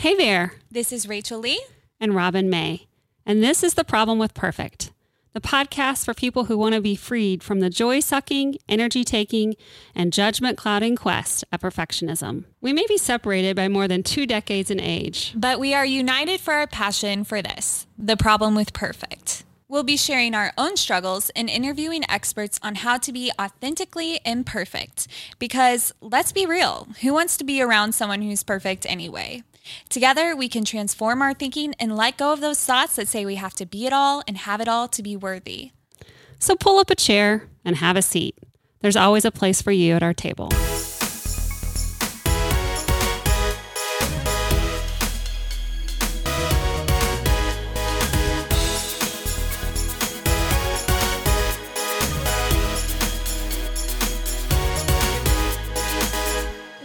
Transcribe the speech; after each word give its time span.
Hey 0.00 0.14
there, 0.14 0.54
This 0.70 0.92
is 0.92 1.06
Rachel 1.06 1.40
Lee. 1.40 1.62
and 2.00 2.14
Robin 2.14 2.48
May, 2.48 2.86
and 3.26 3.42
this 3.42 3.62
is 3.62 3.74
The 3.74 3.84
Problem 3.84 4.18
with 4.18 4.32
Perfect, 4.32 4.92
the 5.34 5.42
podcast 5.42 6.06
for 6.06 6.14
people 6.14 6.46
who 6.46 6.56
want 6.56 6.74
to 6.74 6.80
be 6.80 6.96
freed 6.96 7.42
from 7.42 7.60
the 7.60 7.68
joy 7.68 8.00
sucking, 8.00 8.56
energy 8.66 9.04
taking, 9.04 9.56
and 9.94 10.10
judgment 10.10 10.56
clouding 10.56 10.96
quest 10.96 11.44
of 11.52 11.60
perfectionism. 11.60 12.44
We 12.62 12.72
may 12.72 12.86
be 12.88 12.96
separated 12.96 13.54
by 13.54 13.68
more 13.68 13.86
than 13.86 14.02
two 14.02 14.24
decades 14.24 14.70
in 14.70 14.80
age. 14.80 15.34
But 15.36 15.60
we 15.60 15.74
are 15.74 15.84
united 15.84 16.40
for 16.40 16.54
our 16.54 16.66
passion 16.66 17.22
for 17.22 17.42
this 17.42 17.86
the 17.98 18.16
problem 18.16 18.54
with 18.54 18.72
perfect. 18.72 19.44
We'll 19.68 19.84
be 19.84 19.98
sharing 19.98 20.34
our 20.34 20.54
own 20.56 20.78
struggles 20.78 21.28
and 21.36 21.50
interviewing 21.50 22.04
experts 22.08 22.58
on 22.62 22.76
how 22.76 22.96
to 22.96 23.12
be 23.12 23.30
authentically 23.38 24.18
imperfect. 24.24 25.08
Because 25.38 25.92
let's 26.00 26.32
be 26.32 26.46
real, 26.46 26.88
who 27.02 27.12
wants 27.12 27.36
to 27.36 27.44
be 27.44 27.60
around 27.60 27.92
someone 27.92 28.22
who's 28.22 28.42
perfect 28.42 28.86
anyway? 28.88 29.42
Together, 29.88 30.34
we 30.34 30.48
can 30.48 30.64
transform 30.64 31.22
our 31.22 31.34
thinking 31.34 31.74
and 31.78 31.96
let 31.96 32.16
go 32.16 32.32
of 32.32 32.40
those 32.40 32.64
thoughts 32.64 32.96
that 32.96 33.08
say 33.08 33.24
we 33.24 33.36
have 33.36 33.54
to 33.54 33.66
be 33.66 33.86
it 33.86 33.92
all 33.92 34.22
and 34.26 34.38
have 34.38 34.60
it 34.60 34.68
all 34.68 34.88
to 34.88 35.02
be 35.02 35.16
worthy. 35.16 35.72
So 36.38 36.56
pull 36.56 36.78
up 36.78 36.90
a 36.90 36.94
chair 36.94 37.48
and 37.64 37.76
have 37.76 37.96
a 37.96 38.02
seat. 38.02 38.36
There's 38.80 38.96
always 38.96 39.24
a 39.24 39.30
place 39.30 39.60
for 39.60 39.72
you 39.72 39.94
at 39.94 40.02
our 40.02 40.14
table. 40.14 40.48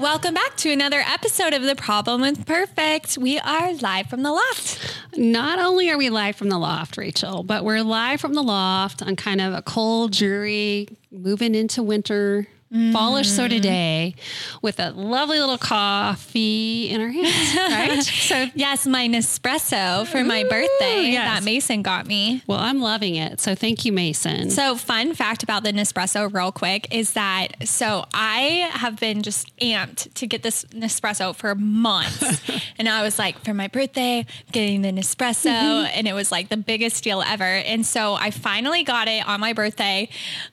Welcome 0.05 0.36
back 0.36 0.55
to 0.58 0.72
another 0.72 1.00
episode 1.00 1.54
of 1.54 1.64
The 1.64 1.76
Problem 1.76 2.22
with 2.22 2.45
Perfect. 2.45 3.18
We 3.18 3.40
are 3.40 3.73
live 3.73 4.05
from 4.05 4.22
the 4.22 4.31
loft. 4.31 4.95
Not 5.18 5.58
only 5.58 5.90
are 5.90 5.98
we 5.98 6.12
live 6.12 6.36
from 6.36 6.50
the 6.50 6.59
loft, 6.59 6.95
Rachel, 6.95 7.42
but 7.42 7.66
we're 7.66 7.81
live 7.81 8.22
from 8.22 8.36
the 8.36 8.44
loft 8.44 9.02
on 9.02 9.16
kind 9.16 9.42
of 9.42 9.56
a 9.56 9.64
cold, 9.64 10.12
dreary, 10.12 10.89
moving 11.12 11.56
into 11.56 11.81
winter, 11.81 12.45
fallish 12.92 13.30
sort 13.30 13.52
of 13.52 13.58
mm-hmm. 13.58 13.64
day 13.64 14.16
with 14.62 14.80
a 14.80 14.92
lovely 14.92 15.40
little 15.40 15.58
coffee 15.58 16.90
in 16.90 17.02
our 17.02 17.09
hands, 17.09 17.56
right? 17.58 18.04
so, 18.04 18.48
Yes, 18.56 18.86
my 18.86 19.08
Nespresso 19.08 20.06
for 20.08 20.23
my 20.23 20.44
birthday 20.44 21.12
yes. 21.12 21.28
that 21.28 21.44
Mason 21.44 21.81
got 21.81 22.08
me. 22.08 22.44
well, 22.48 22.59
I'm 22.59 22.81
loving 22.81 23.16
it. 23.16 23.40
So, 23.40 23.56
thank 23.56 23.86
you, 23.86 23.92
Mason. 23.92 24.50
So, 24.50 24.76
fun 24.76 25.14
fact 25.14 25.44
about 25.44 25.64
the 25.64 25.72
Nespresso, 25.72 26.34
real 26.34 26.52
quick, 26.52 26.88
is 26.92 27.14
that 27.14 27.68
so 27.68 28.06
I 28.14 28.70
have 28.72 29.00
been 29.00 29.22
just 29.22 29.56
amped 29.58 30.14
to 30.16 30.28
get 30.28 30.44
this 30.44 30.66
Nespresso 30.66 31.36
for 31.36 31.56
months. 31.56 32.42
and 32.78 32.88
I 32.88 33.03
was 33.03 33.20
like, 33.20 33.44
for 33.44 33.53
my 33.53 33.68
birthday, 33.68 34.26
getting 34.52 34.81
the 34.81 34.92
Nespresso. 34.92 35.50
Mm-hmm. 35.50 35.92
And 35.96 36.08
it 36.08 36.14
was 36.14 36.31
like 36.31 36.50
the 36.50 36.58
biggest 36.58 37.03
deal 37.03 37.22
ever. 37.22 37.44
And 37.44 37.86
so 37.86 38.14
I 38.14 38.31
finally 38.31 38.84
got 38.84 39.08
it 39.08 39.28
on 39.28 39.40
my 39.40 39.53
birthday. 39.53 40.09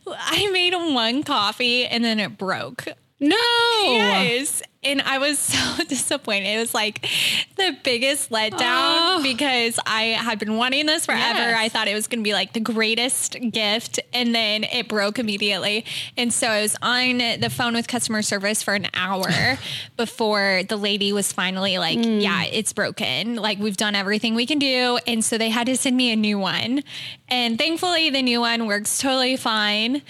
I 0.06 0.50
made 0.50 0.74
one 0.74 1.22
coffee 1.22 1.86
and 1.86 2.04
then 2.04 2.11
it 2.20 2.36
broke. 2.38 2.84
no. 3.20 3.36
Yes. 3.84 4.62
And 4.84 5.00
I 5.00 5.18
was 5.18 5.38
so 5.78 5.84
disappointed. 5.84 6.56
It 6.56 6.58
was 6.58 6.74
like 6.74 7.08
the 7.56 7.76
biggest 7.84 8.30
letdown 8.30 8.58
Oh. 8.60 9.20
because 9.22 9.78
I 9.86 10.02
had 10.06 10.40
been 10.40 10.56
wanting 10.56 10.86
this 10.86 11.06
forever. 11.06 11.38
Yes. 11.38 11.56
I 11.56 11.68
thought 11.68 11.86
it 11.86 11.94
was 11.94 12.08
going 12.08 12.18
to 12.18 12.24
be 12.24 12.32
like 12.32 12.52
the 12.52 12.58
greatest 12.60 13.36
gift. 13.52 14.00
And 14.12 14.34
then 14.34 14.64
it 14.64 14.88
broke 14.88 15.20
immediately. 15.20 15.84
And 16.16 16.32
so 16.32 16.48
I 16.48 16.62
was 16.62 16.76
on 16.82 17.18
the 17.18 17.48
phone 17.48 17.74
with 17.74 17.86
customer 17.86 18.22
service 18.22 18.62
for 18.64 18.74
an 18.74 18.88
hour 18.92 19.28
before 19.96 20.62
the 20.68 20.76
lady 20.76 21.12
was 21.12 21.32
finally 21.32 21.78
like, 21.78 21.98
hmm. 22.04 22.18
yeah, 22.18 22.42
it's 22.44 22.72
broken. 22.72 23.36
Like 23.36 23.58
we've 23.60 23.76
done 23.76 23.94
everything 23.94 24.34
we 24.34 24.46
can 24.46 24.58
do. 24.58 24.98
And 25.06 25.24
so 25.24 25.38
they 25.38 25.50
had 25.50 25.68
to 25.68 25.76
send 25.76 25.96
me 25.96 26.10
a 26.12 26.16
new 26.16 26.40
one. 26.40 26.82
And 27.28 27.56
thankfully, 27.56 28.10
the 28.10 28.22
new 28.22 28.40
one 28.40 28.66
works 28.66 28.98
totally 28.98 29.36
fine. 29.36 30.02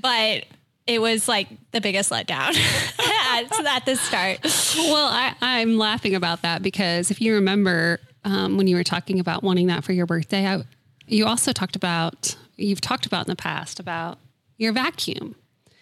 But 0.00 0.44
it 0.90 1.00
was 1.00 1.28
like 1.28 1.46
the 1.70 1.80
biggest 1.80 2.10
letdown 2.10 2.52
at, 2.98 3.66
at 3.66 3.84
the 3.86 3.94
start. 3.96 4.38
Well, 4.76 5.08
I, 5.08 5.34
I'm 5.40 5.78
laughing 5.78 6.16
about 6.16 6.42
that 6.42 6.62
because 6.62 7.10
if 7.12 7.20
you 7.20 7.34
remember 7.34 8.00
um, 8.24 8.56
when 8.56 8.66
you 8.66 8.74
were 8.74 8.82
talking 8.84 9.20
about 9.20 9.42
wanting 9.44 9.68
that 9.68 9.84
for 9.84 9.92
your 9.92 10.06
birthday, 10.06 10.46
I, 10.46 10.64
you 11.06 11.26
also 11.26 11.52
talked 11.52 11.76
about, 11.76 12.36
you've 12.56 12.80
talked 12.80 13.06
about 13.06 13.26
in 13.26 13.30
the 13.30 13.36
past 13.36 13.78
about 13.78 14.18
your 14.58 14.72
vacuum. 14.72 15.36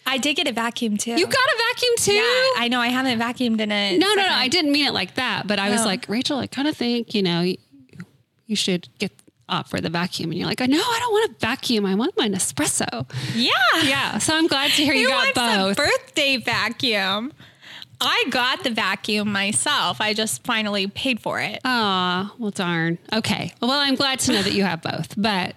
I 0.05 0.19
did 0.19 0.37
get 0.37 0.47
a 0.47 0.53
vacuum 0.53 0.97
too. 0.99 1.13
You 1.13 1.25
got 1.27 1.35
a 1.35 1.63
vacuum 1.73 1.95
too? 1.99 2.13
yeah, 2.13 2.23
I 2.63 2.69
know 2.71 2.81
I 2.81 2.89
haven't 2.89 3.19
vacuumed 3.19 3.61
in 3.61 3.73
a 3.73 3.97
No, 3.99 4.09
no, 4.15 4.23
no. 4.23 4.29
I 4.29 4.49
didn't 4.49 4.73
mean 4.73 4.87
it 4.87 4.93
like 4.95 5.15
that. 5.15 5.47
But 5.47 5.59
I 5.59 5.71
was 5.71 5.83
Oh. 5.83 5.87
like, 5.87 6.07
Rachel, 6.09 6.39
I 6.39 6.47
kind 6.47 6.69
of 6.69 6.77
think, 6.77 7.15
you 7.15 7.23
know, 7.23 7.41
you, 7.41 7.57
you 8.47 8.57
should 8.57 8.89
get 8.99 9.11
up 9.49 9.69
for 9.69 9.81
the 9.81 9.89
vacuum. 9.91 10.31
And 10.31 10.39
you're 10.39 10.49
like, 10.49 10.61
no, 10.61 10.67
I 10.67 10.97
don't 11.01 11.13
want 11.13 11.31
a 11.31 11.35
vacuum. 11.39 11.87
I 11.87 11.95
want 11.95 12.17
my 12.17 12.29
Nespresso. 12.29 13.11
Yeah. 13.35 13.53
Yeah. 13.85 14.19
So 14.19 14.37
I'm 14.37 14.47
glad 14.47 14.71
to 14.73 14.85
hear 14.85 14.95
you 14.95 15.11
Who 15.11 15.33
got 15.33 15.35
both. 15.35 15.77
birthday 15.77 16.37
vacuum? 16.39 17.33
I 18.01 18.25
got 18.31 18.63
the 18.63 18.71
vacuum 18.71 19.33
myself. 19.33 20.01
I 20.01 20.15
just 20.15 20.45
finally 20.45 20.87
paid 20.87 21.21
for 21.21 21.41
it. 21.41 21.61
Aw, 21.65 22.33
well, 22.39 22.51
darn. 22.53 22.99
Okay. 23.13 23.53
Well, 23.61 23.73
I'm 23.73 23.97
glad 23.97 24.21
to 24.21 24.33
know 24.33 24.43
that 24.43 24.53
you 24.53 24.63
have 24.63 24.83
both. 24.83 25.15
But, 25.17 25.57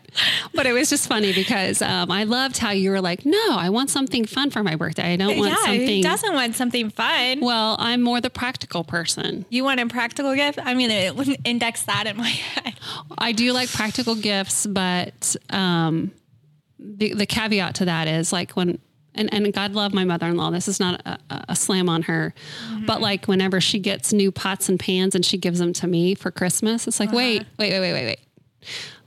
but 0.53 0.65
it 0.65 0.73
was 0.73 0.89
just 0.89 1.07
funny 1.07 1.33
because 1.33 1.81
um, 1.83 2.09
I 2.09 2.23
loved 2.23 2.57
how 2.57 2.71
you 2.71 2.89
were 2.89 3.01
like, 3.01 3.25
no, 3.25 3.51
I 3.51 3.69
want 3.69 3.91
something 3.91 4.25
fun 4.25 4.49
for 4.49 4.63
my 4.63 4.75
birthday. 4.75 5.13
I 5.13 5.15
don't 5.17 5.37
want 5.37 5.51
yeah, 5.51 5.65
something. 5.65 5.97
who 5.97 6.01
doesn't 6.01 6.33
want 6.33 6.55
something 6.55 6.89
fun? 6.89 7.41
well, 7.41 7.75
I'm 7.79 8.01
more 8.01 8.19
the 8.19 8.29
practical 8.29 8.83
person. 8.83 9.45
You 9.49 9.63
want 9.63 9.79
a 9.79 9.85
practical 9.85 10.33
gift? 10.33 10.57
I'm 10.63 10.79
going 10.79 10.89
to 10.89 11.37
index 11.43 11.83
that 11.83 12.07
in 12.07 12.17
my 12.17 12.27
head. 12.29 12.73
I 13.17 13.33
do 13.33 13.53
like 13.53 13.71
practical 13.71 14.15
gifts, 14.15 14.65
but 14.65 15.35
um, 15.51 16.11
the, 16.79 17.13
the 17.13 17.25
caveat 17.27 17.75
to 17.75 17.85
that 17.85 18.07
is 18.07 18.33
like 18.33 18.51
when, 18.53 18.79
and, 19.15 19.33
and 19.33 19.51
God 19.53 19.73
love 19.73 19.93
my 19.93 20.03
mother 20.05 20.27
in 20.27 20.37
law. 20.37 20.49
This 20.51 20.67
is 20.67 20.79
not 20.79 21.01
a, 21.05 21.17
a 21.49 21.55
slam 21.55 21.89
on 21.89 22.03
her, 22.03 22.33
Mm-hmm. 22.69 22.85
but 22.85 23.01
like 23.01 23.27
whenever 23.27 23.59
she 23.61 23.79
gets 23.79 24.13
new 24.13 24.31
pots 24.31 24.69
and 24.69 24.79
pans 24.79 25.15
and 25.15 25.25
she 25.25 25.37
gives 25.37 25.59
them 25.59 25.73
to 25.73 25.87
me 25.87 26.15
for 26.15 26.31
Christmas, 26.31 26.87
it's 26.87 26.99
like, 26.99 27.09
Uh-huh. 27.09 27.17
wait, 27.17 27.45
wait, 27.59 27.71
wait, 27.71 27.79
wait, 27.81 27.93
wait, 27.93 28.05
wait. 28.05 28.19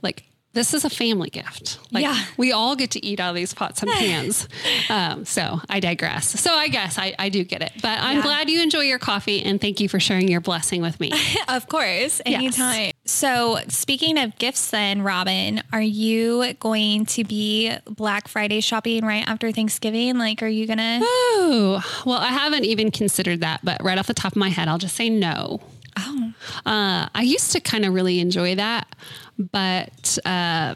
Like, 0.01 0.23
this 0.53 0.73
is 0.73 0.85
a 0.85 0.89
family 0.89 1.29
gift. 1.29 1.79
Like, 1.91 2.03
Yeah. 2.03 2.17
we 2.37 2.53
all 2.53 2.75
get 2.77 2.91
to 2.91 3.05
eat 3.05 3.19
out 3.19 3.29
of 3.31 3.35
these 3.35 3.53
pots 3.53 3.81
and 3.81 3.91
pans. 3.99 4.47
um, 4.89 5.25
so 5.25 5.59
I 5.69 5.79
digress. 5.81 6.27
So 6.39 6.53
I 6.53 6.69
guess 6.69 6.97
I, 6.97 7.13
I 7.19 7.27
do 7.29 7.43
get 7.43 7.61
it, 7.61 7.73
but 7.81 7.99
I'm 7.99 8.17
Yeah. 8.17 8.23
glad 8.23 8.49
you 8.49 8.61
enjoy 8.61 8.81
your 8.81 8.99
coffee 8.99 9.43
and 9.43 9.59
thank 9.59 9.79
you 9.81 9.89
for 9.89 9.99
sharing 9.99 10.29
your 10.29 10.41
blessing 10.41 10.81
with 10.81 10.99
me. 10.99 11.11
Of 11.49 11.67
course, 11.67 12.21
anytime. 12.25 12.91
So, 13.07 13.59
speaking 13.67 14.17
of 14.17 14.35
gifts, 14.39 14.71
then, 14.71 15.03
Robin, 15.03 15.61
are 15.71 15.81
you 15.81 16.53
going 16.55 17.05
to 17.07 17.23
be 17.23 17.71
Black 17.85 18.27
Friday 18.27 18.61
shopping 18.61 19.05
right 19.05 19.23
after 19.27 19.51
Thanksgiving? 19.51 20.17
Like, 20.17 20.41
are 20.41 20.47
you 20.47 20.65
gonna? 20.65 20.99
Oh, 21.03 21.83
well, 22.05 22.17
I 22.17 22.29
haven't 22.29 22.65
even 22.65 22.89
considered 22.89 23.41
that, 23.41 23.59
but 23.63 23.83
right 23.83 23.99
off 23.99 24.07
the 24.07 24.15
top 24.15 24.31
of 24.31 24.37
my 24.37 24.49
head, 24.49 24.67
I'll 24.67 24.79
just 24.79 24.95
say 24.95 25.09
no. 25.09 25.61
Oh, 25.97 26.33
Uh, 26.65 27.07
I 27.13 27.21
used 27.21 27.51
to 27.51 27.59
kind 27.59 27.85
of 27.85 27.93
really 27.93 28.19
enjoy 28.19 28.55
that, 28.55 28.87
but 29.37 30.17
uh, 30.25 30.75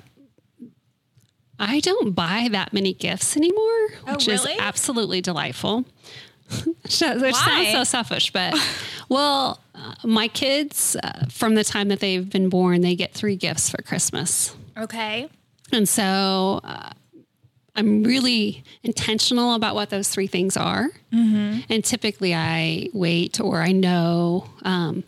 I 1.60 1.80
don't 1.80 2.12
buy 2.14 2.48
that 2.52 2.74
many 2.74 2.94
gifts 2.94 3.36
anymore, 3.36 3.90
which 4.08 4.28
is 4.28 4.46
really? 4.46 4.60
absolutely 4.60 5.20
delightful. 5.22 5.84
which 6.82 6.92
sounds 6.92 7.22
Why? 7.22 7.32
sounds 7.32 7.72
so 7.72 7.84
selfish, 7.84 8.32
but 8.32 8.54
well, 9.10 9.60
uh, 9.76 9.94
my 10.04 10.28
kids, 10.28 10.96
uh, 11.04 11.26
from 11.30 11.56
the 11.56 11.64
time 11.64 11.88
that 11.90 12.00
they've 12.00 12.30
been 12.30 12.50
born, 12.50 12.82
they 12.82 12.96
get 12.96 13.14
three 13.14 13.36
gifts 13.36 13.70
for 13.70 13.82
Christmas. 13.82 14.56
okay. 14.78 15.30
And 15.72 15.88
so 15.88 16.62
uh, 16.64 16.90
I'm 17.76 18.04
really 18.04 18.64
intentional 18.84 19.54
about 19.54 19.76
what 19.76 19.92
those 19.92 20.10
three 20.10 20.26
things 20.26 20.58
are. 20.58 20.90
And 21.70 21.86
typically 21.86 22.34
I 22.34 22.90
wait 22.92 23.40
or 23.40 23.62
I 23.62 23.72
know. 23.72 24.50
Um, 24.64 25.04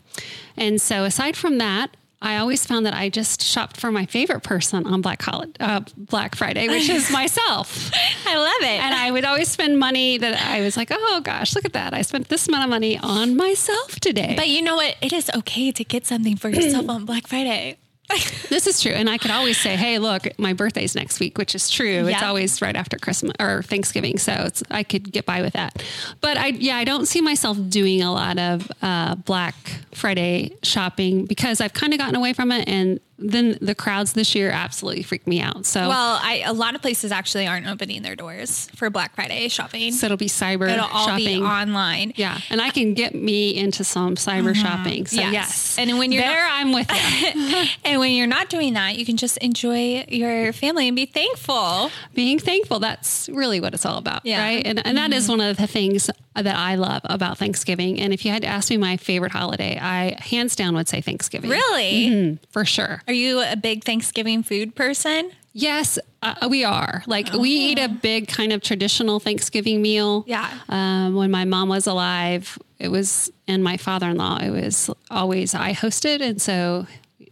and 0.56 0.80
so 0.80 1.02
aside 1.04 1.36
from 1.36 1.58
that, 1.58 1.96
I 2.22 2.36
always 2.38 2.64
found 2.64 2.86
that 2.86 2.94
I 2.94 3.08
just 3.08 3.42
shopped 3.42 3.78
for 3.80 3.90
my 3.90 4.06
favorite 4.06 4.42
person 4.44 4.86
on 4.86 5.00
Black 5.02 5.20
Holiday, 5.20 5.52
uh, 5.58 5.80
Black 5.96 6.36
Friday, 6.36 6.68
which 6.68 6.88
is 6.88 7.10
myself. 7.20 7.90
I 8.26 8.36
love 8.36 8.62
it. 8.62 8.80
And 8.80 8.94
I 8.94 9.10
would 9.10 9.24
always 9.24 9.48
spend 9.48 9.78
money 9.78 10.18
that 10.18 10.40
I 10.40 10.60
was 10.60 10.76
like, 10.76 10.88
oh 10.92 11.20
gosh, 11.24 11.54
look 11.56 11.64
at 11.64 11.72
that. 11.72 11.92
I 11.94 12.02
spent 12.02 12.28
this 12.28 12.46
amount 12.46 12.64
of 12.64 12.70
money 12.70 12.96
on 12.96 13.36
myself 13.36 13.98
today. 13.98 14.34
but 14.36 14.48
you 14.48 14.62
know 14.62 14.76
what? 14.76 14.96
It 15.02 15.12
is 15.12 15.30
okay 15.34 15.72
to 15.72 15.84
get 15.84 16.06
something 16.06 16.36
for 16.36 16.48
yourself 16.48 16.88
on 16.94 17.04
Black 17.04 17.26
Friday. 17.26 17.76
This 18.48 18.66
is 18.66 18.82
true. 18.82 18.92
And 18.92 19.08
I 19.08 19.16
could 19.16 19.30
always 19.30 19.58
say, 19.58 19.76
hey, 19.76 19.98
look, 19.98 20.26
my 20.38 20.52
birthday's 20.52 20.94
next 20.94 21.20
week, 21.20 21.38
which 21.38 21.54
is 21.54 21.70
true. 21.70 22.06
It's 22.06 22.22
always 22.22 22.60
right 22.60 22.76
after 22.76 22.98
Christmas 22.98 23.32
or 23.40 23.62
Thanksgiving. 23.62 24.18
So 24.18 24.32
it's, 24.32 24.62
I 24.70 24.82
could 24.82 25.10
get 25.10 25.24
by 25.24 25.40
with 25.40 25.54
that. 25.54 25.82
But 26.20 26.36
I, 26.36 26.48
yeah, 26.48 26.76
I 26.76 26.84
don't 26.84 27.06
see 27.06 27.22
myself 27.22 27.56
doing 27.70 28.02
a 28.02 28.12
lot 28.12 28.38
of 28.38 28.70
uh, 28.82 29.14
Black 29.14 29.54
Friday 29.94 30.52
shopping 30.62 31.24
because 31.24 31.62
I've 31.62 31.72
kind 31.72 31.94
of 31.94 31.98
gotten 31.98 32.14
away 32.14 32.34
from 32.34 32.52
it. 32.52 32.68
And 32.68 33.00
then 33.18 33.58
the 33.60 33.74
crowds 33.74 34.14
this 34.14 34.34
year 34.34 34.50
absolutely 34.50 35.02
freaked 35.02 35.26
me 35.26 35.40
out. 35.40 35.64
So, 35.66 35.88
Well, 35.88 36.18
I, 36.22 36.42
a 36.44 36.52
lot 36.52 36.74
of 36.74 36.82
places 36.82 37.12
actually 37.12 37.46
aren't 37.46 37.66
opening 37.66 38.02
their 38.02 38.16
doors 38.16 38.68
for 38.74 38.90
Black 38.90 39.14
Friday 39.14 39.48
shopping. 39.48 39.92
so 39.92 40.06
it'll 40.06 40.16
be 40.16 40.26
cyber 40.28 40.68
It'll 40.70 40.86
all 40.86 41.06
shopping. 41.06 41.40
be 41.40 41.42
online. 41.42 42.12
yeah, 42.16 42.38
and 42.50 42.60
I 42.60 42.70
can 42.70 42.94
get 42.94 43.14
me 43.14 43.56
into 43.56 43.84
some 43.84 44.16
cyber 44.16 44.52
mm-hmm. 44.52 44.62
shopping. 44.62 45.06
So 45.06 45.20
Yes. 45.20 45.32
yes, 45.32 45.78
And 45.78 45.98
when 45.98 46.10
you're 46.12 46.22
there, 46.22 46.46
I'm 46.46 46.72
with 46.72 46.90
you. 46.90 47.64
And 47.84 48.00
when 48.00 48.12
you're 48.12 48.26
not 48.26 48.48
doing 48.48 48.74
that, 48.74 48.96
you 48.96 49.04
can 49.04 49.16
just 49.16 49.36
enjoy 49.38 50.04
your 50.08 50.52
family 50.52 50.88
and 50.88 50.96
be 50.96 51.06
thankful. 51.06 51.90
Being 52.14 52.38
thankful. 52.38 52.78
That's 52.80 53.28
really 53.28 53.60
what 53.60 53.74
it's 53.74 53.84
all 53.86 53.98
about, 53.98 54.24
Yeah. 54.24 54.42
right? 54.42 54.66
And 54.66 54.84
and 54.86 54.96
that 54.98 55.12
is 55.12 55.24
mm-hmm. 55.24 55.38
one 55.38 55.40
of 55.50 55.56
the 55.56 55.66
things 55.66 56.10
that 56.34 56.56
I 56.56 56.76
love 56.76 57.02
about 57.04 57.38
Thanksgiving. 57.38 58.00
And 58.00 58.12
if 58.12 58.24
you 58.24 58.30
had 58.30 58.42
to 58.42 58.48
ask 58.48 58.70
me 58.70 58.76
my 58.76 58.96
favorite 58.96 59.32
holiday, 59.32 59.78
I 59.80 60.16
hands 60.20 60.56
down 60.56 60.74
would 60.74 60.88
say 60.88 61.00
Thanksgiving. 61.00 61.50
Really? 61.50 62.06
Mhm, 62.08 62.38
for 62.50 62.64
sure. 62.64 63.02
Are 63.06 63.12
you 63.14 63.40
a 63.42 63.56
big 63.56 63.84
Thanksgiving 63.84 64.42
food 64.42 64.74
person? 64.74 65.30
Yes, 65.54 65.98
uh, 66.22 66.48
we 66.48 66.64
are. 66.64 67.02
Like 67.06 67.32
we 67.34 67.50
eat 67.50 67.78
a 67.78 67.88
big 67.88 68.28
kind 68.28 68.52
of 68.54 68.62
traditional 68.62 69.20
Thanksgiving 69.20 69.82
meal. 69.82 70.24
Yeah. 70.26 70.50
Um, 70.70 71.14
when 71.14 71.30
my 71.30 71.44
mom 71.44 71.68
was 71.68 71.86
alive, 71.86 72.58
it 72.78 72.88
was, 72.88 73.30
and 73.46 73.62
my 73.62 73.76
father-in-law, 73.76 74.38
it 74.38 74.50
was 74.50 74.88
always 75.10 75.54
I 75.54 75.74
hosted, 75.74 76.22
and 76.22 76.40
so 76.40 76.86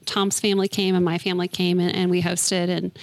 Tom's 0.06 0.40
family 0.40 0.68
came 0.68 0.94
and 0.94 1.04
my 1.04 1.18
family 1.18 1.48
came 1.48 1.78
and, 1.78 1.94
and 1.94 2.10
we 2.10 2.22
hosted 2.22 2.68
and 2.68 2.96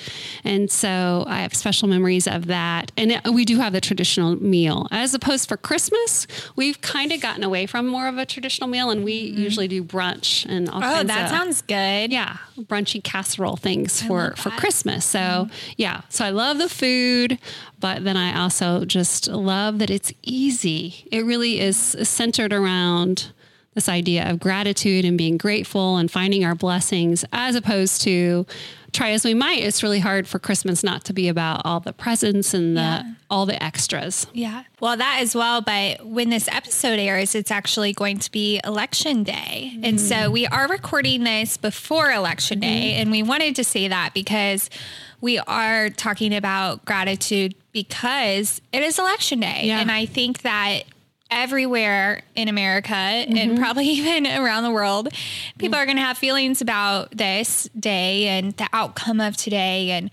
and 0.43 0.69
so 0.71 1.23
I 1.27 1.41
have 1.41 1.53
special 1.53 1.87
memories 1.87 2.27
of 2.27 2.47
that. 2.47 2.91
And 2.97 3.21
we 3.33 3.45
do 3.45 3.57
have 3.57 3.73
the 3.73 3.81
traditional 3.81 4.35
meal. 4.41 4.87
As 4.91 5.13
opposed 5.13 5.47
for 5.47 5.57
Christmas, 5.57 6.27
we've 6.55 6.81
kind 6.81 7.11
of 7.11 7.21
gotten 7.21 7.43
away 7.43 7.65
from 7.65 7.87
more 7.87 8.07
of 8.07 8.17
a 8.17 8.25
traditional 8.25 8.69
meal 8.69 8.89
and 8.89 9.03
we 9.03 9.29
mm-hmm. 9.29 9.41
usually 9.41 9.67
do 9.67 9.83
brunch 9.83 10.45
and 10.47 10.69
all 10.69 10.83
Oh, 10.83 11.03
that 11.03 11.25
of 11.25 11.29
sounds 11.29 11.61
good. 11.61 12.11
yeah, 12.11 12.37
brunchy 12.59 13.03
casserole 13.03 13.57
things 13.57 14.01
for 14.01 14.33
for. 14.35 14.51
Christmas. 14.57 15.05
So 15.05 15.19
mm-hmm. 15.19 15.71
yeah, 15.77 16.01
so 16.09 16.25
I 16.25 16.29
love 16.31 16.57
the 16.57 16.69
food, 16.69 17.39
but 17.79 18.03
then 18.03 18.17
I 18.17 18.39
also 18.39 18.85
just 18.85 19.27
love 19.27 19.79
that 19.79 19.89
it's 19.89 20.11
easy. 20.23 21.07
It 21.11 21.25
really 21.25 21.59
is 21.59 21.77
centered 21.77 22.53
around 22.53 23.31
this 23.77 23.87
idea 23.87 24.27
of 24.27 24.39
gratitude 24.39 25.05
and 25.05 25.19
being 25.19 25.37
grateful 25.37 25.97
and 25.97 26.09
finding 26.09 26.43
our 26.43 26.55
blessings, 26.55 27.23
as 27.31 27.53
opposed 27.53 28.01
to 28.01 28.43
try 28.91 29.11
as 29.11 29.23
we 29.23 29.35
might. 29.35 29.61
It's 29.61 29.83
really 29.83 29.99
hard 29.99 30.27
for 30.27 30.39
Christmas 30.39 30.83
not 30.83 31.03
to 31.03 31.13
be 31.13 31.27
about 31.27 31.61
all 31.63 31.79
the 31.79 31.93
presents 31.93 32.55
and 32.55 32.75
the 32.75 32.81
Yeah. 32.81 33.03
all 33.29 33.45
the 33.45 33.61
extras. 33.61 34.25
Yeah. 34.33 34.63
Well, 34.79 34.97
that 34.97 35.19
as 35.21 35.35
well. 35.35 35.61
But 35.61 36.07
when 36.07 36.31
this 36.31 36.47
episode 36.51 36.97
airs, 36.97 37.35
it's 37.35 37.51
actually 37.51 37.93
going 37.93 38.17
to 38.17 38.31
be 38.31 38.59
election 38.63 39.21
day. 39.21 39.77
And 39.83 40.01
so 40.01 40.15
mm-hmm. 40.15 40.31
we 40.31 40.47
are 40.47 40.67
recording 40.67 41.23
this 41.23 41.55
before 41.55 42.11
election 42.11 42.59
day. 42.61 42.93
Mm-hmm. 42.93 43.01
And 43.01 43.11
we 43.11 43.21
wanted 43.21 43.55
to 43.57 43.63
say 43.63 43.87
that 43.89 44.15
because 44.15 44.71
we 45.21 45.37
are 45.37 45.89
talking 45.89 46.33
about 46.33 46.83
gratitude 46.83 47.53
because 47.73 48.59
it 48.73 48.81
is 48.81 48.97
election 48.97 49.41
day. 49.41 49.65
Yeah. 49.65 49.81
And 49.81 49.91
I 49.91 50.07
think 50.07 50.41
that 50.41 50.83
everywhere 51.29 52.23
in 52.35 52.47
America 52.47 52.93
and 52.93 53.35
mm-hmm. 53.35 53.57
probably 53.57 53.85
even 53.87 54.25
around 54.27 54.63
the 54.63 54.71
world, 54.71 55.09
people 55.57 55.77
are 55.77 55.85
going 55.85 55.97
to 55.97 56.03
have 56.03 56.17
feelings 56.17 56.61
about 56.61 57.15
this 57.15 57.69
day 57.79 58.27
and 58.27 58.53
the 58.57 58.67
outcome 58.73 59.19
of 59.19 59.37
today. 59.37 59.91
And 59.91 60.09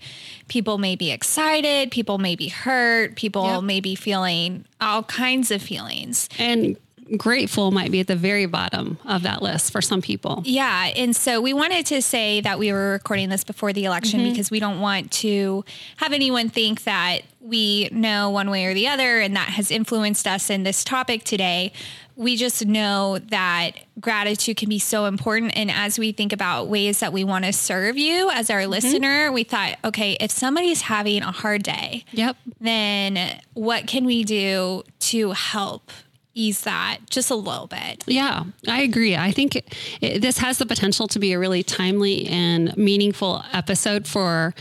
people 0.47 0.77
may 0.77 0.95
be 0.95 1.11
excited, 1.11 1.91
people 1.91 2.17
may 2.17 2.35
be 2.35 2.49
hurt, 2.49 3.15
people 3.15 3.45
Yep. 3.45 3.63
may 3.63 3.79
be 3.79 3.95
feeling 3.95 4.65
all 4.81 5.03
kinds 5.03 5.51
of 5.51 5.61
feelings. 5.61 6.29
And 6.37 6.77
grateful 7.17 7.71
might 7.71 7.91
be 7.91 7.99
at 7.99 8.07
the 8.07 8.15
very 8.15 8.45
bottom 8.45 8.97
of 9.05 9.23
that 9.23 9.41
list 9.41 9.71
for 9.71 9.81
some 9.81 10.01
people. 10.01 10.41
Yeah. 10.45 10.91
And 10.95 11.15
so 11.15 11.39
we 11.39 11.53
wanted 11.53 11.85
to 11.87 12.01
say 12.01 12.41
that 12.41 12.57
we 12.57 12.71
were 12.71 12.91
recording 12.91 13.29
this 13.29 13.43
before 13.43 13.73
the 13.73 13.85
election 13.85 14.21
mm-hmm. 14.21 14.31
because 14.31 14.49
we 14.49 14.59
don't 14.59 14.79
want 14.79 15.11
to 15.13 15.63
have 15.97 16.13
anyone 16.13 16.49
think 16.49 16.83
that 16.83 17.21
we 17.39 17.89
know 17.91 18.31
one 18.31 18.49
way 18.49 18.65
or 18.65 18.73
the 18.73 18.87
other 18.87 19.19
and 19.19 19.35
that 19.35 19.49
has 19.49 19.69
influenced 19.69 20.25
us 20.25 20.49
in 20.49 20.63
this 20.63 20.83
topic 20.83 21.23
today. 21.23 21.71
We 22.15 22.37
just 22.37 22.65
know 22.65 23.19
that 23.19 23.73
gratitude 23.99 24.57
can 24.57 24.69
be 24.69 24.79
so 24.79 25.05
important. 25.05 25.55
And 25.55 25.69
as 25.69 25.99
we 25.99 26.11
think 26.11 26.33
about 26.33 26.67
ways 26.67 27.01
that 27.01 27.13
we 27.13 27.23
want 27.23 27.45
to 27.45 27.53
serve 27.53 27.97
you 27.97 28.31
as 28.31 28.49
our 28.49 28.61
mm-hmm. 28.61 28.71
listener, 28.71 29.31
we 29.31 29.43
thought, 29.43 29.77
okay, 29.83 30.17
if 30.19 30.31
somebody's 30.31 30.81
having 30.81 31.21
a 31.21 31.31
hard 31.31 31.61
day, 31.61 32.05
Yep. 32.13 32.37
then 32.59 33.39
what 33.53 33.85
can 33.85 34.05
we 34.05 34.23
do 34.23 34.83
to 35.01 35.31
help 35.31 35.91
ease 36.35 36.61
that 36.61 36.99
just 37.09 37.31
a 37.31 37.35
little 37.35 37.67
bit? 37.67 38.03
Yeah, 38.05 38.43
I 38.67 38.81
agree. 38.81 39.15
I 39.15 39.31
think 39.31 39.55
it, 40.01 40.21
this 40.21 40.37
has 40.37 40.57
the 40.59 40.65
potential 40.65 41.07
to 41.07 41.19
be 41.19 41.33
a 41.33 41.39
really 41.39 41.63
timely 41.63 42.27
and 42.27 42.75
meaningful 42.77 43.43
episode 43.53 44.07
for. 44.07 44.53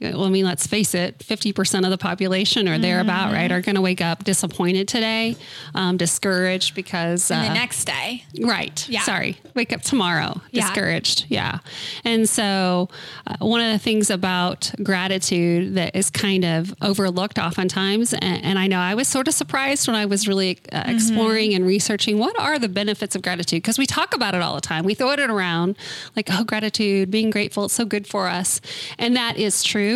Well, 0.00 0.24
I 0.24 0.30
mean, 0.30 0.44
let's 0.46 0.66
face 0.66 0.94
it, 0.94 1.18
50% 1.18 1.84
of 1.84 1.90
the 1.90 1.98
population 1.98 2.68
or 2.68 2.78
thereabout, 2.78 3.32
right, 3.32 3.52
are 3.52 3.60
going 3.60 3.74
to 3.74 3.80
wake 3.82 4.00
up 4.00 4.24
disappointed 4.24 4.88
today, 4.88 5.36
um, 5.74 5.96
discouraged 5.96 6.74
because. 6.74 7.30
And 7.30 7.44
the 7.46 7.50
uh, 7.50 7.54
next 7.54 7.84
day. 7.84 8.24
Right. 8.40 8.88
Yeah. 8.88 9.02
Sorry. 9.02 9.38
Wake 9.54 9.72
up 9.72 9.82
tomorrow. 9.82 10.40
Yeah. 10.50 10.62
Discouraged. 10.62 11.26
Yeah. 11.28 11.58
And 12.04 12.28
so, 12.28 12.88
uh, 13.26 13.36
one 13.40 13.60
of 13.60 13.72
the 13.72 13.78
things 13.78 14.08
about 14.10 14.72
gratitude 14.82 15.74
that 15.74 15.94
is 15.94 16.10
kind 16.10 16.44
of 16.44 16.74
overlooked 16.80 17.38
oftentimes, 17.38 18.14
and, 18.14 18.44
and 18.44 18.58
I 18.58 18.66
know 18.66 18.78
I 18.78 18.94
was 18.94 19.06
sort 19.08 19.28
of 19.28 19.34
surprised 19.34 19.86
when 19.86 19.96
I 19.96 20.06
was 20.06 20.26
really 20.26 20.58
uh, 20.72 20.80
Mm-hmm. 20.90 20.96
exploring 20.96 21.54
and 21.54 21.66
researching 21.66 22.18
what 22.18 22.38
are 22.40 22.58
the 22.58 22.68
benefits 22.68 23.14
of 23.14 23.22
gratitude 23.22 23.62
because 23.62 23.78
we 23.78 23.86
talk 23.86 24.14
about 24.14 24.34
it 24.34 24.40
all 24.42 24.54
the 24.54 24.60
time. 24.60 24.84
We 24.84 24.94
throw 24.94 25.10
it 25.12 25.20
around 25.20 25.76
like, 26.16 26.28
oh, 26.32 26.42
gratitude, 26.44 27.10
being 27.10 27.30
grateful, 27.30 27.66
it's 27.66 27.74
so 27.74 27.84
good 27.84 28.06
for 28.06 28.26
us. 28.26 28.60
And 28.98 29.14
that 29.16 29.36
is 29.36 29.62
true. 29.62 29.89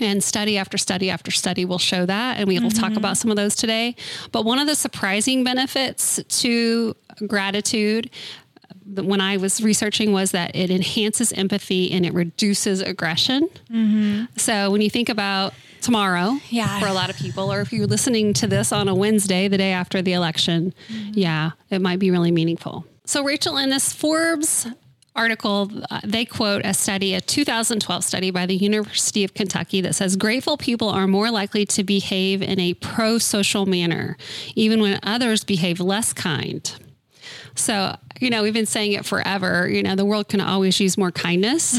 And 0.00 0.24
study 0.24 0.56
after 0.56 0.78
study 0.78 1.10
after 1.10 1.30
study 1.30 1.64
will 1.66 1.78
show 1.78 2.06
that. 2.06 2.38
And 2.38 2.48
we 2.48 2.58
will 2.58 2.70
talk 2.70 2.90
mm-hmm. 2.90 2.96
about 2.96 3.18
some 3.18 3.30
of 3.30 3.36
those 3.36 3.54
today. 3.54 3.94
But 4.32 4.46
one 4.46 4.58
of 4.58 4.66
the 4.66 4.74
surprising 4.74 5.44
benefits 5.44 6.18
to 6.40 6.96
gratitude 7.26 8.10
when 8.86 9.20
I 9.20 9.36
was 9.36 9.62
researching 9.62 10.12
was 10.12 10.32
that 10.32 10.56
it 10.56 10.70
enhances 10.70 11.32
empathy 11.32 11.92
and 11.92 12.04
it 12.04 12.14
reduces 12.14 12.80
aggression. 12.80 13.48
Mm-hmm. 13.70 14.24
So 14.36 14.70
when 14.70 14.80
you 14.80 14.90
think 14.90 15.08
about 15.08 15.54
tomorrow 15.80 16.38
Yeah. 16.50 16.80
for 16.80 16.86
a 16.86 16.92
lot 16.92 17.10
of 17.10 17.16
people, 17.16 17.52
or 17.52 17.60
if 17.60 17.72
you're 17.72 17.86
listening 17.86 18.32
to 18.34 18.46
this 18.46 18.72
on 18.72 18.88
a 18.88 18.94
Wednesday, 18.94 19.48
the 19.48 19.58
day 19.58 19.72
after 19.72 20.02
the 20.02 20.12
election, 20.12 20.74
mm-hmm. 20.88 21.12
yeah, 21.14 21.52
it 21.70 21.80
might 21.80 21.98
be 21.98 22.10
really 22.10 22.32
meaningful. 22.32 22.86
So, 23.04 23.24
Rachel, 23.24 23.56
in 23.56 23.70
this 23.70 23.92
Forbes 23.92 24.66
article, 25.14 25.70
uh, 25.90 26.00
they 26.04 26.24
quote 26.24 26.64
a 26.64 26.74
study, 26.74 27.14
a 27.14 27.20
2012 27.20 28.04
study 28.04 28.30
by 28.30 28.46
the 28.46 28.56
University 28.56 29.24
of 29.24 29.34
Kentucky 29.34 29.80
that 29.80 29.94
says 29.94 30.16
grateful 30.16 30.56
people 30.56 30.88
are 30.88 31.06
more 31.06 31.30
likely 31.30 31.66
to 31.66 31.84
behave 31.84 32.42
in 32.42 32.58
a 32.58 32.74
pro 32.74 33.18
social 33.18 33.66
manner, 33.66 34.16
even 34.54 34.80
when 34.80 34.98
others 35.02 35.44
behave 35.44 35.80
less 35.80 36.12
kind. 36.12 36.81
So, 37.54 37.96
you 38.20 38.30
know, 38.30 38.42
we've 38.42 38.54
been 38.54 38.66
saying 38.66 38.92
it 38.92 39.04
forever. 39.04 39.68
You 39.68 39.82
know, 39.82 39.94
the 39.94 40.04
world 40.04 40.28
can 40.28 40.40
always 40.40 40.78
use 40.80 40.96
more 40.96 41.10
kindness, 41.10 41.78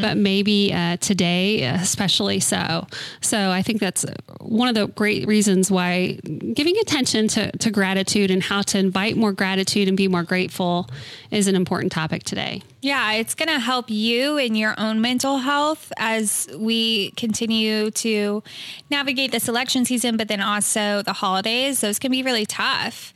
but 0.00 0.16
maybe 0.16 0.72
uh, 0.72 0.96
today, 0.98 1.62
especially 1.64 2.40
so. 2.40 2.86
So, 3.20 3.50
I 3.50 3.62
think 3.62 3.80
that's 3.80 4.04
one 4.40 4.68
of 4.68 4.74
the 4.74 4.88
great 4.88 5.26
reasons 5.26 5.70
why 5.70 6.18
giving 6.54 6.76
attention 6.78 7.28
to, 7.28 7.52
to 7.52 7.70
gratitude 7.70 8.30
and 8.30 8.42
how 8.42 8.62
to 8.62 8.78
invite 8.78 9.16
more 9.16 9.32
gratitude 9.32 9.88
and 9.88 9.96
be 9.96 10.08
more 10.08 10.22
grateful 10.22 10.88
is 11.30 11.46
an 11.46 11.54
important 11.54 11.92
topic 11.92 12.24
today. 12.24 12.62
Yeah, 12.80 13.12
it's 13.12 13.34
going 13.36 13.48
to 13.48 13.60
help 13.60 13.90
you 13.90 14.38
in 14.38 14.56
your 14.56 14.74
own 14.78 15.00
mental 15.00 15.38
health 15.38 15.92
as 15.98 16.48
we 16.56 17.12
continue 17.12 17.90
to 17.92 18.42
navigate 18.90 19.30
this 19.30 19.48
election 19.48 19.84
season, 19.84 20.16
but 20.16 20.26
then 20.26 20.40
also 20.40 21.02
the 21.02 21.12
holidays. 21.12 21.80
Those 21.80 22.00
can 22.00 22.10
be 22.10 22.24
really 22.24 22.44
tough. 22.44 23.14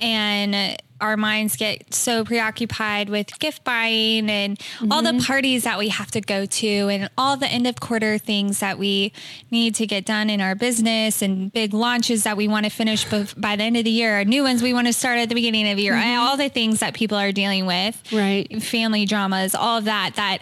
And 0.00 0.80
our 1.00 1.16
minds 1.16 1.56
get 1.56 1.92
so 1.94 2.24
preoccupied 2.24 3.08
with 3.08 3.38
gift 3.38 3.64
buying 3.64 4.30
and 4.30 4.60
all 4.90 5.02
the 5.02 5.10
mm-hmm. 5.10 5.26
parties 5.26 5.64
that 5.64 5.78
we 5.78 5.88
have 5.88 6.10
to 6.10 6.20
go 6.20 6.46
to 6.46 6.66
and 6.66 7.10
all 7.16 7.36
the 7.36 7.46
end 7.46 7.66
of 7.66 7.80
quarter 7.80 8.18
things 8.18 8.60
that 8.60 8.78
we 8.78 9.12
need 9.50 9.74
to 9.74 9.86
get 9.86 10.04
done 10.04 10.30
in 10.30 10.40
our 10.40 10.54
business 10.54 11.22
and 11.22 11.52
big 11.52 11.74
launches 11.74 12.24
that 12.24 12.36
we 12.36 12.48
want 12.48 12.64
to 12.64 12.70
finish 12.70 13.06
bef- 13.06 13.38
by 13.40 13.56
the 13.56 13.62
end 13.62 13.76
of 13.76 13.84
the 13.84 13.90
year, 13.90 14.20
or 14.20 14.24
new 14.24 14.42
ones 14.42 14.62
we 14.62 14.72
want 14.72 14.86
to 14.86 14.92
start 14.92 15.18
at 15.18 15.28
the 15.28 15.34
beginning 15.34 15.68
of 15.70 15.76
the 15.76 15.82
year, 15.82 15.94
and 15.94 16.20
all 16.20 16.36
the 16.36 16.48
things 16.48 16.80
that 16.80 16.94
people 16.94 17.18
are 17.18 17.32
dealing 17.32 17.66
with. 17.66 18.00
Right. 18.12 18.62
family 18.62 19.06
dramas, 19.06 19.54
all 19.54 19.78
of 19.78 19.84
that, 19.84 20.14
that 20.16 20.40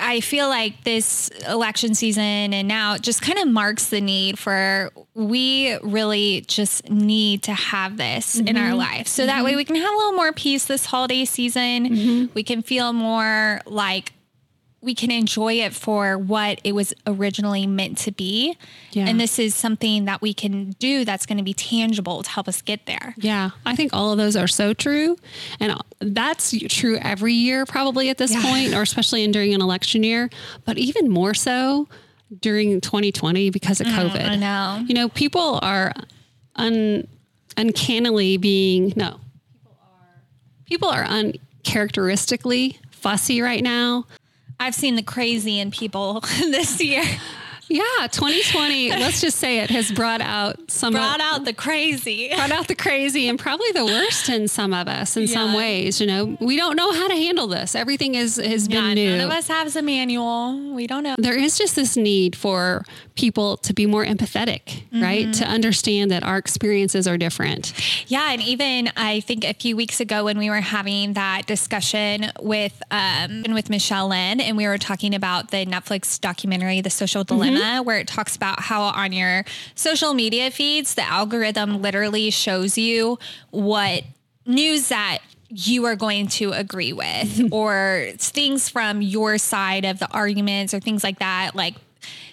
I 0.00 0.20
feel 0.20 0.48
like 0.48 0.84
this 0.84 1.28
election 1.48 1.94
season 1.94 2.54
and 2.54 2.68
now 2.68 2.98
just 2.98 3.20
kind 3.22 3.38
of 3.38 3.48
marks 3.48 3.88
the 3.88 4.00
need 4.00 4.38
for 4.38 4.90
we 5.14 5.76
really 5.82 6.42
just 6.46 6.88
need 6.88 7.42
to 7.44 7.52
have 7.52 7.96
this 7.96 8.38
in 8.38 8.56
our 8.56 8.68
mm-hmm. 8.68 8.76
life. 8.76 9.08
So 9.08 9.26
that 9.26 9.44
way 9.44 9.50
mm-hmm. 9.50 9.56
we 9.58 9.64
can 9.64 9.76
have 9.76 9.92
a 9.92 9.96
little 9.96 10.12
more 10.12 10.32
peace 10.32 10.66
this 10.66 10.86
holiday 10.86 11.24
season. 11.24 11.88
Mm-hmm. 11.88 12.32
We 12.34 12.42
can 12.42 12.62
feel 12.62 12.92
more 12.92 13.60
like 13.66 14.12
we 14.82 14.94
can 14.96 15.10
enjoy 15.12 15.54
it 15.54 15.72
for 15.72 16.18
what 16.18 16.60
it 16.64 16.72
was 16.72 16.92
originally 17.06 17.66
meant 17.68 17.98
to 17.98 18.10
be. 18.10 18.56
Yeah. 18.90 19.06
And 19.08 19.20
this 19.20 19.38
is 19.38 19.54
something 19.54 20.06
that 20.06 20.20
we 20.20 20.34
can 20.34 20.70
do 20.80 21.04
that's 21.04 21.24
going 21.24 21.38
to 21.38 21.44
be 21.44 21.54
tangible 21.54 22.22
to 22.24 22.28
help 22.28 22.48
us 22.48 22.60
get 22.62 22.84
there. 22.86 23.14
Yeah, 23.16 23.50
I 23.64 23.76
think 23.76 23.92
all 23.94 24.10
of 24.10 24.18
those 24.18 24.34
are 24.36 24.48
so 24.48 24.74
true. 24.74 25.16
And 25.60 25.80
that's 26.00 26.52
true 26.68 26.98
every 27.00 27.32
year, 27.34 27.64
probably 27.64 28.10
at 28.10 28.18
this 28.18 28.32
Yeah. 28.32 28.42
point, 28.42 28.74
or 28.74 28.82
especially 28.90 29.22
in 29.22 29.30
during 29.30 29.54
an 29.54 29.62
election 29.62 30.02
year, 30.02 30.28
but 30.64 30.76
even 30.78 31.08
more 31.08 31.32
so 31.32 31.86
during 32.40 32.80
2020 32.80 33.50
because 33.50 33.80
of 33.80 33.86
COVID. 33.86 34.10
Mm, 34.20 34.28
I 34.28 34.36
know. 34.36 34.84
You 34.88 34.94
know, 34.94 35.08
people 35.10 35.60
are 35.62 35.92
un, 36.56 37.06
uncannily 37.56 38.36
being, 38.36 38.92
no, 38.96 39.20
people 40.64 40.88
are 40.88 41.04
uncharacteristically 41.04 42.78
fussy 42.90 43.40
right 43.40 43.62
now. 43.62 44.06
I've 44.62 44.76
seen 44.76 44.94
the 44.94 45.02
crazy 45.02 45.58
in 45.58 45.72
people 45.72 46.20
this 46.38 46.80
year. 46.80 47.02
Yeah, 47.68 48.06
2020, 48.10 48.90
let's 49.00 49.20
just 49.20 49.38
say 49.38 49.60
it 49.60 49.70
has 49.70 49.90
brought 49.90 50.20
out 50.20 50.70
some 50.70 50.92
Brought 50.92 51.20
out 51.20 51.44
the 51.44 51.52
crazy. 51.54 52.28
brought 52.34 52.50
out 52.52 52.68
the 52.68 52.74
crazy 52.74 53.28
and 53.28 53.38
probably 53.38 53.70
the 53.72 53.84
worst 53.84 54.28
in 54.28 54.46
some 54.48 54.74
of 54.74 54.88
us 54.88 55.16
in 55.16 55.26
some 55.26 55.54
ways. 55.54 56.00
You 56.00 56.06
know, 56.06 56.36
we 56.40 56.56
don't 56.56 56.76
know 56.76 56.92
how 56.92 57.08
to 57.08 57.14
handle 57.14 57.46
this. 57.46 57.74
Everything 57.74 58.14
is 58.14 58.36
has 58.36 58.68
Yeah, 58.68 58.80
been 58.80 58.94
new. 58.94 59.16
none 59.16 59.26
of 59.26 59.30
us 59.32 59.48
has 59.48 59.74
a 59.76 59.82
manual. 59.82 60.74
We 60.74 60.86
don't 60.86 61.02
know. 61.02 61.14
there 61.18 61.36
is 61.38 61.56
just 61.56 61.74
this 61.76 61.96
need 61.96 62.36
for 62.36 62.84
people 63.14 63.56
to 63.58 63.72
be 63.72 63.86
more 63.86 64.04
empathetic, 64.04 64.82
right? 64.92 65.22
Mm-hmm. 65.26 65.32
To 65.32 65.44
understand 65.46 66.10
that 66.10 66.24
our 66.24 66.36
experiences 66.38 67.06
are 67.08 67.16
different. 67.16 67.72
Yeah, 68.10 68.32
and 68.32 68.42
even 68.42 68.90
I 68.96 69.20
think 69.20 69.44
a 69.44 69.54
few 69.54 69.76
weeks 69.76 70.00
ago 70.00 70.24
when 70.24 70.36
we 70.38 70.50
were 70.50 70.60
having 70.60 71.14
that 71.14 71.46
discussion 71.46 72.30
with 72.40 72.82
um 72.90 73.44
with 73.48 73.70
Michelle 73.70 74.08
Lynn 74.08 74.40
and 74.40 74.56
we 74.56 74.66
were 74.66 74.78
talking 74.78 75.14
about 75.14 75.50
the 75.50 75.64
Netflix 75.64 76.20
documentary 76.20 76.80
The 76.80 76.90
Social 76.90 77.24
Dilemma 77.24 77.51
Mm-hmm. 77.60 77.84
where 77.84 77.98
it 77.98 78.06
talks 78.06 78.36
about 78.36 78.60
how 78.60 78.82
on 78.82 79.12
your 79.12 79.44
social 79.74 80.14
media 80.14 80.50
feeds 80.50 80.94
the 80.94 81.02
algorithm 81.02 81.82
literally 81.82 82.30
shows 82.30 82.78
you 82.78 83.18
what 83.50 84.04
news 84.46 84.88
that 84.88 85.18
you 85.48 85.84
are 85.84 85.96
going 85.96 86.28
to 86.28 86.52
agree 86.52 86.92
with 86.92 87.06
mm-hmm. 87.06 87.52
or 87.52 88.08
things 88.16 88.68
from 88.68 89.02
your 89.02 89.38
side 89.38 89.84
of 89.84 89.98
the 89.98 90.10
arguments 90.10 90.72
or 90.72 90.80
things 90.80 91.04
like 91.04 91.18
that 91.18 91.54
like 91.54 91.74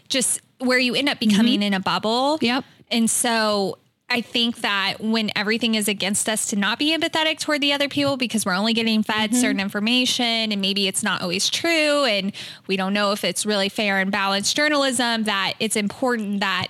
just 0.07 0.41
where 0.59 0.79
you 0.79 0.95
end 0.95 1.09
up 1.09 1.19
becoming 1.19 1.55
mm-hmm. 1.55 1.63
in 1.63 1.73
a 1.73 1.79
bubble. 1.79 2.37
Yep. 2.41 2.65
And 2.91 3.09
so 3.09 3.77
I 4.11 4.21
think 4.21 4.61
that 4.61 4.95
when 4.99 5.29
everything 5.35 5.75
is 5.75 5.87
against 5.87 6.27
us 6.27 6.47
to 6.47 6.55
not 6.55 6.79
be 6.79 6.97
empathetic 6.97 7.39
toward 7.39 7.61
the 7.61 7.73
other 7.73 7.87
people 7.87 8.17
because 8.17 8.45
we're 8.45 8.55
only 8.55 8.73
getting 8.73 9.03
fed 9.03 9.31
mm-hmm. 9.31 9.39
certain 9.39 9.59
information 9.59 10.51
and 10.51 10.59
maybe 10.59 10.87
it's 10.87 11.03
not 11.03 11.21
always 11.21 11.49
true 11.49 12.05
and 12.05 12.33
we 12.67 12.75
don't 12.75 12.93
know 12.93 13.11
if 13.11 13.23
it's 13.23 13.45
really 13.45 13.69
fair 13.69 13.99
and 13.99 14.11
balanced 14.11 14.55
journalism, 14.55 15.23
that 15.25 15.53
it's 15.59 15.75
important 15.75 16.39
that 16.39 16.67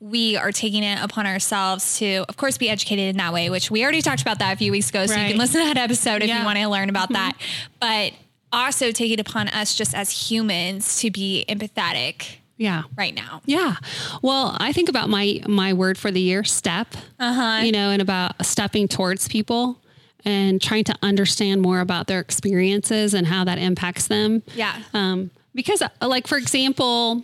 we 0.00 0.36
are 0.36 0.52
taking 0.52 0.82
it 0.82 1.02
upon 1.02 1.26
ourselves 1.26 1.98
to, 1.98 2.26
of 2.28 2.36
course, 2.36 2.58
be 2.58 2.68
educated 2.68 3.08
in 3.08 3.16
that 3.16 3.32
way, 3.32 3.48
which 3.48 3.70
we 3.70 3.82
already 3.82 4.02
talked 4.02 4.20
about 4.20 4.38
that 4.40 4.52
a 4.52 4.56
few 4.56 4.70
weeks 4.70 4.90
ago. 4.90 5.06
So 5.06 5.14
you 5.14 5.28
can 5.28 5.38
listen 5.38 5.62
to 5.62 5.66
that 5.68 5.78
episode 5.78 6.20
if 6.20 6.28
Yeah. 6.28 6.40
you 6.40 6.44
want 6.44 6.58
to 6.58 6.68
learn 6.68 6.90
about 6.90 7.10
mm-hmm. 7.10 7.14
that. 7.14 7.36
But 7.80 8.12
also 8.52 8.92
take 8.92 9.10
it 9.10 9.20
upon 9.20 9.48
us 9.48 9.74
just 9.74 9.94
as 9.94 10.10
humans 10.10 11.00
to 11.00 11.10
be 11.10 11.46
empathetic 11.48 12.36
Yeah. 12.56 12.84
right 12.96 13.14
now. 13.14 13.42
Yeah. 13.46 13.76
Well, 14.22 14.56
I 14.60 14.72
think 14.72 14.88
about 14.88 15.08
my 15.08 15.42
my 15.46 15.72
word 15.72 15.98
for 15.98 16.10
the 16.10 16.20
year, 16.20 16.44
step. 16.44 16.88
Uh-huh. 17.18 17.62
You 17.64 17.72
know, 17.72 17.90
and 17.90 18.00
about 18.00 18.44
stepping 18.46 18.88
towards 18.88 19.28
people 19.28 19.78
and 20.24 20.60
trying 20.62 20.84
to 20.84 20.94
understand 21.02 21.60
more 21.60 21.80
about 21.80 22.06
their 22.06 22.20
experiences 22.20 23.14
and 23.14 23.26
how 23.26 23.44
that 23.44 23.58
impacts 23.58 24.06
them. 24.06 24.42
Yeah. 24.54 24.80
Um, 24.92 25.30
because 25.54 25.82
uh, 25.82 25.88
like 26.00 26.26
for 26.26 26.38
example, 26.38 27.22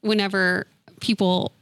whenever 0.00 0.66
people 1.00 1.52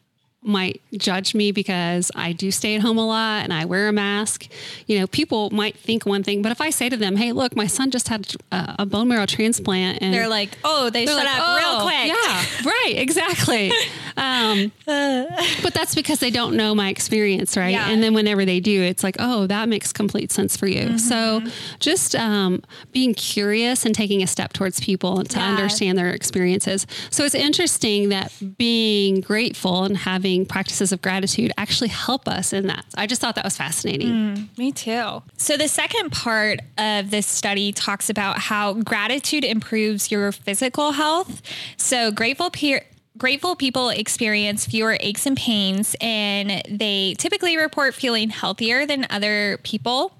might 0.42 0.80
judge 0.92 1.35
me 1.35 1.50
because 1.52 2.11
I 2.14 2.33
do 2.33 2.50
stay 2.50 2.76
at 2.76 2.80
home 2.80 2.97
a 2.97 3.07
lot 3.07 3.42
and 3.42 3.52
I 3.52 3.64
wear 3.64 3.88
a 3.88 3.92
mask. 3.92 4.47
You 4.87 5.00
know, 5.00 5.07
people 5.07 5.50
might 5.50 5.76
think 5.76 6.07
one 6.07 6.23
thing, 6.23 6.42
but 6.42 6.52
if 6.52 6.61
I 6.61 6.71
say 6.71 6.88
to 6.88 6.97
them, 6.97 7.16
"Hey, 7.16 7.33
look, 7.33 7.57
my 7.57 7.66
son 7.66 7.90
just 7.90 8.09
had 8.09 8.35
a, 8.52 8.76
a 8.80 8.87
bone 8.87 9.09
marrow 9.09 9.26
transplant," 9.26 9.99
and 10.00 10.14
They're 10.14 10.28
like, 10.28 10.57
oh, 10.64 10.90
they 10.90 11.07
shut 11.07 11.16
like, 11.16 11.26
up 11.26 11.57
real 11.59 11.66
"Oh, 11.68 11.83
quick. 11.83 12.07
Yeah, 12.07 12.71
right, 12.71 12.95
exactly. 12.97 13.73
um, 14.18 14.72
but 14.87 15.72
that's 15.75 15.94
because 15.94 16.18
they 16.18 16.30
don't 16.30 16.56
know 16.56 16.75
my 16.75 16.88
experience, 16.88 17.56
right? 17.56 17.70
Yeah. 17.70 17.88
And 17.90 18.02
then 18.02 18.14
whenever 18.14 18.44
they 18.44 18.60
do, 18.60 18.82
it's 18.82 19.02
like, 19.04 19.16
oh, 19.18 19.46
that 19.46 19.68
makes 19.68 19.92
complete 19.92 20.32
sense 20.32 20.56
for 20.56 20.66
you. 20.66 20.98
So 20.98 21.42
just 21.78 22.14
um, 22.16 22.62
being 22.92 23.14
curious 23.14 23.87
and 23.87 23.94
taking 23.94 24.22
a 24.22 24.26
step 24.26 24.52
towards 24.52 24.80
people 24.80 25.25
to 25.25 25.38
Yeah. 25.38 25.48
understand 25.48 25.96
their 25.96 26.10
experiences. 26.10 26.87
So 27.10 27.25
it's 27.25 27.34
interesting 27.34 28.08
that 28.10 28.32
being 28.58 29.20
grateful 29.20 29.84
and 29.84 29.96
having 29.96 30.44
practices 30.46 30.92
of 30.92 31.00
gratitude 31.00 31.52
actually 31.56 31.88
help 31.88 32.26
us 32.28 32.52
in 32.52 32.66
that. 32.66 32.84
I 32.96 33.06
just 33.06 33.20
thought 33.20 33.34
that 33.37 33.44
was 33.44 33.56
fascinating. 33.56 34.48
Me 34.58 34.72
too. 34.72 35.22
So, 35.37 35.56
the 35.56 35.68
second 35.68 36.10
part 36.10 36.60
of 36.76 37.10
this 37.10 37.26
study 37.26 37.72
talks 37.72 38.10
about 38.10 38.38
how 38.38 38.75
gratitude 38.75 39.44
improves 39.44 40.10
your 40.10 40.32
physical 40.32 40.92
health. 40.92 41.42
So, 41.76 42.10
grateful 42.10 42.50
peer. 42.50 42.84
Grateful 43.18 43.56
people 43.56 43.88
experience 43.88 44.64
fewer 44.64 44.96
aches 45.00 45.26
and 45.26 45.37
pains, 45.37 45.96
and 46.00 46.62
they 46.70 47.14
typically 47.18 47.56
report 47.56 47.94
feeling 47.94 48.30
healthier 48.30 48.87
than 48.87 49.06
other 49.10 49.58
people. 49.64 50.14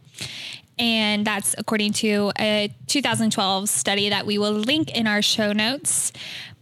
And 0.81 1.25
that's 1.25 1.55
according 1.59 1.93
to 1.95 2.33
a 2.39 2.75
2012 2.89 3.69
study 3.69 4.09
that 4.09 4.27
we 4.27 4.37
will 4.37 4.53
link 4.53 4.97
in 4.97 5.07
our 5.07 5.23
show 5.23 5.53
notes. 5.53 6.13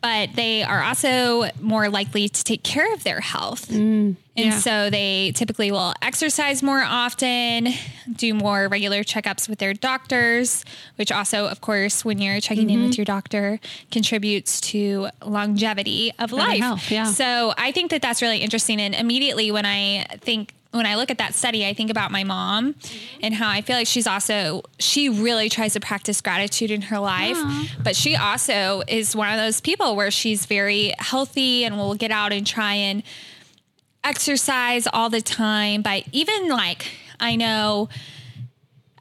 But 0.02 0.34
they 0.34 0.62
are 0.62 0.82
also 0.82 1.50
more 1.60 1.88
likely 1.88 2.28
to 2.28 2.44
take 2.44 2.62
care 2.62 2.92
of 2.94 3.02
their 3.02 3.20
health. 3.20 3.68
Mm. 3.68 4.16
And 4.36 4.46
yeah. 4.46 4.58
so 4.58 4.90
they 4.90 5.32
typically 5.34 5.72
will 5.72 5.94
exercise 6.02 6.62
more 6.62 6.82
often, 6.82 7.68
do 8.14 8.34
more 8.34 8.68
regular 8.68 9.02
checkups 9.02 9.48
with 9.48 9.58
their 9.58 9.72
doctors, 9.72 10.64
which 10.96 11.10
also, 11.10 11.46
of 11.46 11.60
course, 11.62 12.04
when 12.04 12.18
you're 12.18 12.40
checking 12.40 12.68
in 12.68 12.82
with 12.82 12.92
mm-hmm. 12.92 13.00
your 13.00 13.04
doctor, 13.06 13.58
contributes 13.90 14.60
to 14.60 15.08
longevity 15.24 16.12
of 16.18 16.32
life. 16.32 16.60
health, 16.60 16.90
yeah. 16.90 17.04
So 17.04 17.54
I 17.56 17.72
think 17.72 17.90
that 17.90 18.02
that's 18.02 18.20
really 18.20 18.38
interesting. 18.38 18.80
And 18.80 18.94
immediately 18.94 19.50
when 19.50 19.64
I 19.64 20.04
think, 20.20 20.52
when 20.72 20.86
I 20.86 20.96
look 20.96 21.10
at 21.10 21.18
that 21.18 21.34
study, 21.34 21.66
I 21.66 21.72
think 21.72 21.90
about 21.90 22.10
my 22.10 22.24
mom 22.24 22.74
and 23.22 23.32
how 23.32 23.48
I 23.48 23.62
feel 23.62 23.76
like 23.76 23.86
she's 23.86 24.06
also, 24.06 24.62
she 24.78 25.08
really 25.08 25.48
tries 25.48 25.72
to 25.72 25.80
practice 25.80 26.20
gratitude 26.20 26.70
in 26.70 26.82
her 26.82 26.98
life, 26.98 27.38
but 27.82 27.96
she 27.96 28.14
also 28.16 28.82
is 28.86 29.16
one 29.16 29.30
of 29.32 29.38
those 29.38 29.60
people 29.60 29.96
where 29.96 30.10
she's 30.10 30.46
very 30.46 30.92
healthy 30.98 31.64
and 31.64 31.76
will 31.76 31.94
get 31.94 32.10
out 32.10 32.32
and 32.32 32.46
try 32.46 32.74
and 32.74 33.02
exercise 34.04 34.86
all 34.92 35.08
the 35.08 35.22
time. 35.22 35.82
But 35.82 36.04
even 36.12 36.48
like, 36.48 36.86
I 37.18 37.36
know 37.36 37.88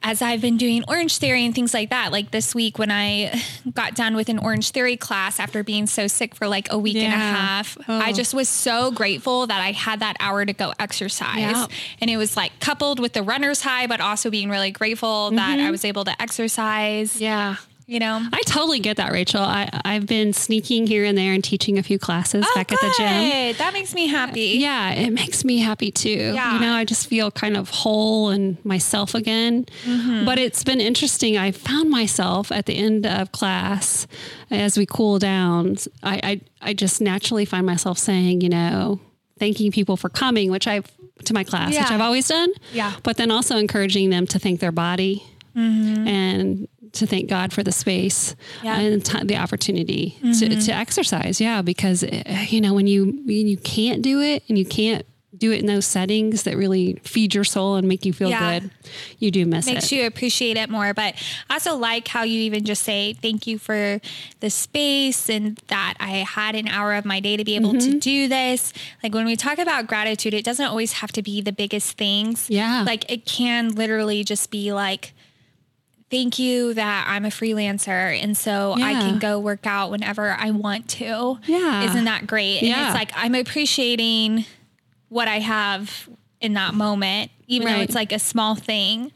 as 0.06 0.22
I've 0.22 0.40
been 0.40 0.56
doing 0.56 0.84
Orange 0.86 1.18
Theory 1.18 1.44
and 1.44 1.52
things 1.52 1.74
like 1.74 1.90
that, 1.90 2.12
like 2.12 2.30
this 2.30 2.54
week 2.54 2.78
when 2.78 2.92
I 2.92 3.42
got 3.74 3.96
done 3.96 4.14
with 4.14 4.28
an 4.28 4.38
Orange 4.38 4.70
Theory 4.70 4.96
class 4.96 5.40
after 5.40 5.64
being 5.64 5.88
so 5.88 6.06
sick 6.06 6.36
for 6.36 6.46
like 6.46 6.72
a 6.72 6.78
week 6.78 6.96
and 6.96 7.12
a 7.12 7.16
half, 7.16 7.76
Oh. 7.88 7.98
I 7.98 8.12
just 8.12 8.32
was 8.32 8.48
so 8.48 8.92
grateful 8.92 9.48
that 9.48 9.60
I 9.60 9.72
had 9.72 10.00
that 10.00 10.16
hour 10.20 10.44
to 10.44 10.52
go 10.52 10.72
exercise. 10.78 11.38
Yeah. 11.38 11.66
And 12.00 12.08
it 12.08 12.16
was 12.18 12.36
like 12.36 12.58
coupled 12.60 13.00
with 13.00 13.14
the 13.14 13.22
runner's 13.24 13.60
high, 13.60 13.88
but 13.88 14.00
also 14.00 14.30
being 14.30 14.48
really 14.48 14.70
grateful 14.70 15.32
that 15.32 15.54
I 15.54 15.62
mm-hmm. 15.62 15.70
was 15.72 15.84
able 15.84 16.04
to 16.04 16.22
exercise, 16.22 17.20
Yeah. 17.20 17.56
You 17.86 18.00
know? 18.00 18.20
I 18.32 18.40
totally 18.46 18.80
get 18.80 18.96
that, 18.96 19.12
Rachel. 19.12 19.40
I, 19.40 19.68
I've 19.84 20.06
been 20.06 20.32
sneaking 20.32 20.86
here 20.86 21.04
and 21.04 21.16
there 21.16 21.32
and 21.32 21.42
teaching 21.42 21.78
a 21.78 21.82
few 21.82 21.98
classes 21.98 22.44
back 22.54 22.72
at 22.72 22.80
the 22.80 22.94
gym. 22.96 23.06
Oh. 23.06 23.52
That 23.58 23.72
makes 23.72 23.94
me 23.94 24.08
happy. 24.08 24.58
Yeah, 24.58 24.92
it 24.92 25.10
makes 25.12 25.44
me 25.44 25.58
happy 25.58 25.90
too. 25.90 26.32
Yeah. 26.34 26.54
You 26.54 26.60
know, 26.60 26.72
I 26.72 26.84
just 26.84 27.06
feel 27.06 27.30
kind 27.30 27.56
of 27.56 27.70
whole 27.70 28.30
and 28.30 28.62
myself 28.64 29.14
again. 29.14 29.66
Mm-hmm. 29.84 30.24
But 30.24 30.38
it's 30.38 30.64
been 30.64 30.80
interesting. 30.80 31.36
I 31.36 31.52
found 31.52 31.90
myself 31.90 32.50
at 32.50 32.66
the 32.66 32.76
end 32.76 33.06
of 33.06 33.30
class 33.32 34.06
as 34.50 34.76
we 34.76 34.84
cool 34.86 35.18
down. 35.18 35.76
I, 36.02 36.20
I, 36.22 36.40
I 36.70 36.72
just 36.74 37.00
naturally 37.00 37.44
find 37.44 37.64
myself 37.64 37.98
saying, 37.98 38.40
you 38.40 38.48
know, 38.48 39.00
thanking 39.38 39.70
people 39.70 39.96
for 39.96 40.08
coming, 40.08 40.50
which 40.50 40.66
I've 40.66 40.90
to 41.24 41.32
my 41.32 41.44
class, 41.44 41.70
which 41.70 41.90
I've 41.90 42.00
always 42.00 42.28
done. 42.28 42.50
Yeah. 42.72 42.94
But 43.02 43.16
then 43.16 43.30
also 43.30 43.56
encouraging 43.56 44.10
them 44.10 44.26
to 44.26 44.38
thank 44.38 44.60
their 44.60 44.72
body 44.72 45.22
Mm-hmm. 45.56 46.06
and 46.06 46.68
to 46.96 47.06
thank 47.06 47.28
God 47.28 47.52
for 47.52 47.62
the 47.62 47.72
space 47.72 48.34
Yeah. 48.62 48.78
and 48.78 49.04
t- 49.04 49.24
the 49.24 49.36
opportunity 49.36 50.16
to, 50.22 50.60
to 50.60 50.72
exercise. 50.72 51.40
Yeah, 51.40 51.62
because 51.62 52.02
uh, 52.04 52.22
you 52.48 52.60
know 52.60 52.74
when 52.74 52.86
you 52.86 53.22
when 53.24 53.46
you 53.48 53.56
can't 53.56 54.02
do 54.02 54.20
it 54.20 54.42
and 54.48 54.58
you 54.58 54.64
can't 54.66 55.04
do 55.36 55.52
it 55.52 55.60
in 55.60 55.66
those 55.66 55.84
settings 55.84 56.44
that 56.44 56.56
really 56.56 56.94
feed 57.04 57.34
your 57.34 57.44
soul 57.44 57.74
and 57.74 57.86
make 57.86 58.06
you 58.06 58.12
feel 58.14 58.30
Yeah. 58.30 58.58
good, 58.60 58.70
you 59.18 59.30
do 59.30 59.44
miss 59.44 59.66
makes 59.66 59.68
it. 59.68 59.74
Makes 59.74 59.92
you 59.92 60.06
appreciate 60.06 60.56
it 60.56 60.70
more. 60.70 60.94
But 60.94 61.14
I 61.50 61.54
also 61.54 61.76
like 61.76 62.08
how 62.08 62.22
you 62.22 62.40
even 62.40 62.64
just 62.64 62.82
say 62.84 63.12
thank 63.12 63.46
you 63.46 63.58
for 63.58 64.00
the 64.40 64.48
space 64.48 65.28
and 65.28 65.60
that 65.66 65.94
I 66.00 66.24
had 66.26 66.54
an 66.54 66.68
hour 66.68 66.94
of 66.94 67.04
my 67.04 67.20
day 67.20 67.36
to 67.36 67.44
be 67.44 67.54
able 67.56 67.72
Mm-hmm. 67.74 67.92
to 67.92 67.98
do 68.00 68.28
this. 68.28 68.72
Like 69.02 69.12
when 69.14 69.26
we 69.26 69.36
talk 69.36 69.58
about 69.58 69.86
gratitude, 69.86 70.32
it 70.32 70.42
doesn't 70.44 70.64
always 70.64 70.92
have 70.94 71.12
to 71.12 71.22
be 71.22 71.42
the 71.42 71.52
biggest 71.52 71.98
things. 71.98 72.48
Yeah. 72.48 72.82
Like 72.86 73.10
it 73.12 73.26
can 73.26 73.74
literally 73.74 74.24
just 74.24 74.50
be 74.50 74.72
like 74.72 75.12
thank 76.10 76.38
you 76.38 76.74
that 76.74 77.06
I'm 77.08 77.24
a 77.24 77.28
freelancer 77.30 77.88
and 78.22 78.36
so 78.36 78.74
I 78.76 78.92
can 78.92 79.18
go 79.18 79.38
work 79.40 79.66
out 79.66 79.90
whenever 79.90 80.30
I 80.30 80.50
want 80.52 80.88
to. 80.90 81.38
Yeah. 81.46 81.82
Isn't 81.90 82.04
that 82.04 82.26
great? 82.26 82.58
And 82.58 82.68
Yeah. 82.68 82.86
it's 82.86 82.94
like 82.94 83.10
I'm 83.14 83.34
appreciating 83.34 84.44
what 85.08 85.28
I 85.28 85.40
have 85.40 86.08
in 86.40 86.54
that 86.54 86.74
moment, 86.74 87.30
even 87.48 87.68
though 87.68 87.80
it's 87.80 87.94
like 87.94 88.12
a 88.12 88.18
small 88.18 88.54
thing. 88.54 89.12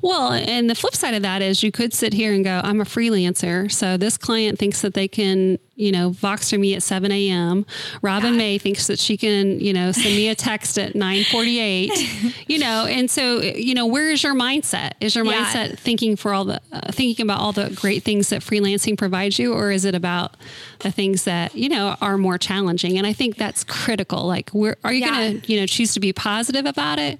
Well, 0.00 0.32
and 0.32 0.68
the 0.70 0.74
flip 0.74 0.94
side 0.94 1.14
of 1.14 1.22
that 1.22 1.42
is 1.42 1.62
you 1.62 1.72
could 1.72 1.92
sit 1.92 2.12
here 2.12 2.32
and 2.32 2.44
go, 2.44 2.60
I'm 2.62 2.80
a 2.80 2.84
freelancer. 2.84 3.70
So 3.70 3.96
this 3.96 4.16
client 4.16 4.58
thinks 4.58 4.82
that 4.82 4.94
they 4.94 5.08
can, 5.08 5.58
you 5.74 5.90
know, 5.92 6.10
Voxer 6.10 6.58
me 6.60 6.74
at 6.74 6.82
7 6.82 7.10
a.m. 7.10 7.66
Robin 8.02 8.36
May 8.36 8.58
thinks 8.58 8.86
that 8.86 8.98
she 8.98 9.16
can, 9.16 9.58
you 9.60 9.72
know, 9.72 9.90
send 9.92 10.14
me 10.14 10.28
a 10.28 10.34
text 10.34 10.78
at 10.78 10.94
948, 10.94 11.90
you 12.48 12.58
know, 12.58 12.86
and 12.86 13.10
so, 13.10 13.40
you 13.40 13.74
know, 13.74 13.86
where 13.86 14.10
is 14.10 14.22
your 14.22 14.34
mindset? 14.34 14.92
Is 15.00 15.14
your 15.14 15.24
Yeah. 15.24 15.44
mindset 15.44 15.78
thinking 15.78 16.16
for 16.16 16.32
all 16.34 16.44
the, 16.44 16.60
uh, 16.72 16.92
thinking 16.92 17.24
about 17.24 17.40
all 17.40 17.52
the 17.52 17.70
great 17.70 18.02
things 18.04 18.28
that 18.30 18.42
freelancing 18.42 18.96
provides 18.96 19.38
you, 19.38 19.52
or 19.54 19.70
is 19.70 19.84
it 19.84 19.94
about 19.94 20.36
the 20.80 20.90
things 20.90 21.24
that, 21.24 21.54
you 21.54 21.68
know, 21.68 21.96
are 22.00 22.18
more 22.18 22.38
challenging? 22.38 22.98
And 22.98 23.06
I 23.06 23.12
think 23.12 23.36
that's 23.36 23.64
critical. 23.64 24.26
Like, 24.26 24.50
where 24.50 24.76
are 24.84 24.92
you 24.92 25.00
Yeah. 25.00 25.10
going 25.16 25.40
to, 25.40 25.52
you 25.52 25.60
know, 25.60 25.66
choose 25.66 25.94
to 25.94 26.00
be 26.00 26.12
positive 26.12 26.66
about 26.66 26.98
it 26.98 27.18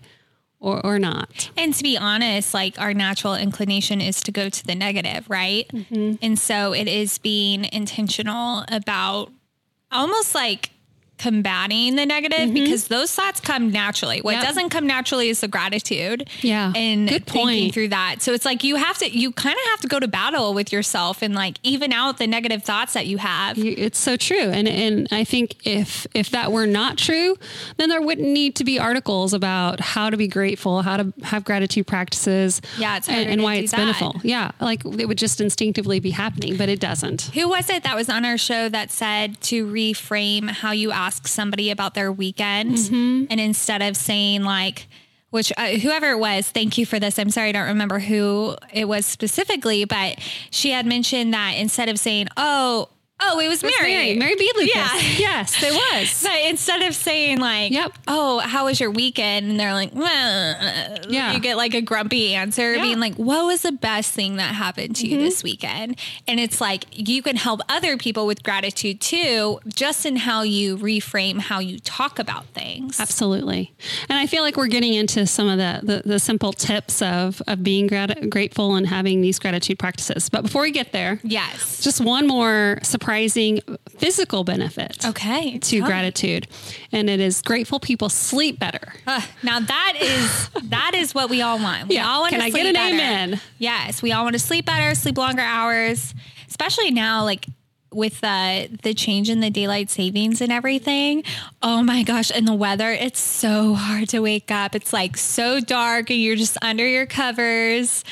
or, 0.62 0.84
or 0.86 0.98
not? 0.98 1.50
And 1.56 1.74
to 1.74 1.82
be 1.82 1.98
honest, 1.98 2.54
like 2.54 2.80
our 2.80 2.94
natural 2.94 3.34
inclination 3.34 4.00
is 4.00 4.20
to 4.22 4.32
go 4.32 4.48
to 4.48 4.66
the 4.66 4.74
negative, 4.74 5.28
right? 5.28 5.68
Mm-hmm. 5.68 6.14
And 6.22 6.38
so 6.38 6.72
it 6.72 6.88
is 6.88 7.18
being 7.18 7.66
intentional 7.72 8.64
about 8.68 9.30
almost 9.90 10.34
like 10.34 10.70
combating 11.22 11.94
the 11.94 12.04
negative 12.04 12.38
mm-hmm. 12.40 12.54
because 12.54 12.88
those 12.88 13.14
thoughts 13.14 13.38
come 13.38 13.70
naturally. 13.70 14.20
What 14.20 14.32
Yep. 14.34 14.44
doesn't 14.44 14.70
come 14.70 14.88
naturally 14.88 15.28
is 15.28 15.40
the 15.40 15.46
gratitude. 15.46 16.28
Yeah. 16.40 16.72
And 16.74 17.08
Good 17.08 17.26
thinking 17.26 17.42
point. 17.64 17.74
through 17.74 17.88
that. 17.88 18.16
So 18.22 18.32
it's 18.32 18.44
like 18.44 18.64
you 18.64 18.74
have 18.74 18.98
to 18.98 19.08
you 19.16 19.30
kind 19.30 19.54
of 19.54 19.64
have 19.70 19.80
to 19.82 19.86
go 19.88 20.00
to 20.00 20.08
battle 20.08 20.52
with 20.52 20.72
yourself 20.72 21.22
and 21.22 21.32
like 21.32 21.58
even 21.62 21.92
out 21.92 22.18
the 22.18 22.26
negative 22.26 22.64
thoughts 22.64 22.94
that 22.94 23.06
you 23.06 23.18
have. 23.18 23.56
It's 23.56 24.00
so 24.00 24.16
true, 24.16 24.36
and 24.50 24.66
and 24.66 25.06
I 25.12 25.22
think 25.22 25.64
if 25.64 26.06
if 26.12 26.30
that 26.30 26.50
were 26.50 26.66
not 26.66 26.98
true, 26.98 27.36
then 27.76 27.88
there 27.88 28.02
wouldn't 28.02 28.26
need 28.28 28.56
to 28.56 28.64
be 28.64 28.80
articles 28.80 29.32
about 29.32 29.78
how 29.78 30.10
to 30.10 30.16
be 30.16 30.26
grateful, 30.26 30.82
how 30.82 30.96
to 30.96 31.12
have 31.22 31.44
gratitude 31.44 31.86
practices, 31.86 32.60
Yeah, 32.78 32.96
it's 32.96 33.08
and, 33.08 33.30
and 33.30 33.42
why 33.44 33.56
it's 33.56 33.70
that. 33.70 33.76
beneficial. 33.76 34.16
Yeah, 34.24 34.50
like 34.60 34.84
it 34.84 35.06
would 35.06 35.18
just 35.18 35.40
instinctively 35.40 36.00
be 36.00 36.10
happening, 36.10 36.56
but 36.56 36.68
it 36.68 36.80
doesn't. 36.80 37.22
Who 37.34 37.48
was 37.48 37.70
it 37.70 37.84
that 37.84 37.94
was 37.94 38.08
on 38.08 38.24
our 38.24 38.38
show 38.38 38.68
that 38.70 38.90
said 38.90 39.40
to 39.42 39.66
reframe 39.66 40.50
how 40.50 40.72
you 40.72 40.90
ask 40.90 41.11
somebody 41.24 41.70
about 41.70 41.94
their 41.94 42.10
weekend 42.12 42.72
Mm-hmm. 42.76 43.26
and 43.30 43.40
instead 43.40 43.82
of 43.82 43.96
saying 43.96 44.42
like 44.44 44.86
which 45.30 45.52
uh, 45.56 45.68
whoever 45.78 46.10
it 46.10 46.18
was 46.18 46.48
thank 46.50 46.76
you 46.78 46.84
for 46.86 46.98
this 47.00 47.18
i'm 47.18 47.30
sorry 47.30 47.48
i 47.48 47.52
don't 47.52 47.66
remember 47.68 47.98
who 47.98 48.54
it 48.72 48.86
was 48.86 49.06
specifically 49.06 49.84
but 49.84 50.18
she 50.50 50.70
had 50.70 50.84
mentioned 50.86 51.32
that 51.34 51.52
instead 51.56 51.88
of 51.88 51.98
saying 51.98 52.28
oh 52.36 52.88
oh 53.22 53.40
it 53.40 53.48
was 53.48 53.62
mary 53.62 53.74
Mary, 53.80 54.16
Mary 54.16 54.34
B. 54.36 54.50
Lucas. 54.56 54.74
Yeah. 54.74 54.88
Yes, 55.32 55.62
it 55.62 55.72
was. 55.72 56.22
but 56.22 56.40
instead 56.50 56.82
of 56.82 56.94
saying 56.94 57.38
like, 57.38 57.70
Yep. 57.72 57.92
oh, 58.08 58.38
how 58.40 58.66
was 58.66 58.80
your 58.80 58.90
weekend? 58.90 59.50
And 59.50 59.58
they're 59.60 59.72
like, 59.72 59.94
well, 59.94 60.98
Yeah. 61.08 61.32
you 61.32 61.40
get 61.40 61.56
like 61.56 61.74
a 61.74 61.80
grumpy 61.80 62.34
answer 62.34 62.72
Yeah. 62.72 62.78
Mm-hmm. 62.78 62.82
being 62.82 63.00
like, 63.00 63.14
what 63.14 63.46
was 63.46 63.62
the 63.62 63.72
best 63.72 64.12
thing 64.12 64.36
that 64.36 64.54
happened 64.54 64.96
to 64.96 65.06
you 65.06 65.18
this 65.18 65.42
weekend? 65.42 65.98
And 66.28 66.38
it's 66.40 66.60
like, 66.60 66.84
you 66.90 67.22
can 67.22 67.36
help 67.36 67.60
other 67.68 67.96
people 67.96 68.26
with 68.26 68.42
gratitude 68.42 69.00
too, 69.00 69.60
just 69.74 70.04
in 70.06 70.16
how 70.16 70.42
you 70.42 70.76
reframe 70.78 71.38
how 71.40 71.58
you 71.60 71.78
talk 71.78 72.18
about 72.18 72.46
things. 72.48 72.98
Absolutely. 73.00 73.72
And 74.08 74.18
I 74.18 74.26
feel 74.26 74.42
like 74.42 74.56
we're 74.56 74.66
getting 74.66 74.94
into 74.94 75.26
some 75.26 75.48
of 75.48 75.58
the, 75.58 75.80
the, 75.82 76.02
the 76.08 76.18
simple 76.18 76.52
tips 76.52 77.00
of, 77.02 77.40
of 77.46 77.62
being 77.62 77.86
grat- 77.86 78.28
grateful 78.30 78.74
and 78.74 78.86
having 78.86 79.20
these 79.20 79.38
gratitude 79.38 79.78
practices. 79.78 80.28
But 80.28 80.42
before 80.42 80.62
we 80.62 80.70
get 80.72 80.92
there, 80.92 81.20
Yes. 81.22 81.80
just 81.82 82.00
one 82.00 82.26
more 82.26 82.78
surprising 83.12 83.60
physical 83.90 84.42
benefit. 84.44 85.04
Okay. 85.04 85.58
to 85.58 85.70
tell 85.70 85.80
me. 85.80 85.86
gratitude 85.86 86.46
and 86.92 87.10
it 87.10 87.20
is 87.20 87.42
grateful 87.42 87.78
people 87.78 88.08
sleep 88.08 88.58
better 88.58 88.94
Uh, 89.06 89.20
now 89.42 89.60
that 89.60 89.94
is 90.00 90.48
that 90.70 90.92
is 90.94 91.14
what 91.14 91.28
we 91.28 91.42
all 91.42 91.58
want. 91.58 91.88
We 91.88 91.96
Yeah. 91.96 92.08
all 92.08 92.20
want 92.22 92.30
Can 92.30 92.40
to 92.40 92.46
I 92.46 92.50
sleep 92.50 92.62
get 92.62 92.68
an 92.68 92.74
better. 92.74 92.94
amen? 92.94 93.40
Yes, 93.58 94.02
we 94.02 94.12
all 94.12 94.24
want 94.24 94.32
to 94.34 94.38
sleep 94.38 94.64
better, 94.64 94.94
sleep 94.94 95.18
longer 95.18 95.42
hours, 95.42 96.14
especially 96.48 96.90
now 96.90 97.24
like 97.24 97.46
with 97.92 98.24
uh, 98.24 98.68
the 98.82 98.94
change 98.94 99.28
in 99.28 99.40
the 99.40 99.50
daylight 99.50 99.90
savings 99.90 100.40
and 100.40 100.50
everything. 100.50 101.22
Oh 101.62 101.82
my 101.82 102.02
gosh, 102.02 102.30
and 102.34 102.48
the 102.48 102.54
weather, 102.54 102.90
it's 102.90 103.20
so 103.20 103.74
hard 103.74 104.08
to 104.10 104.20
wake 104.20 104.50
up. 104.50 104.74
It's 104.74 104.94
like 104.94 105.18
so 105.18 105.60
dark 105.60 106.08
and 106.08 106.18
you're 106.18 106.36
just 106.36 106.56
under 106.62 106.86
your 106.88 107.04
covers. 107.04 108.02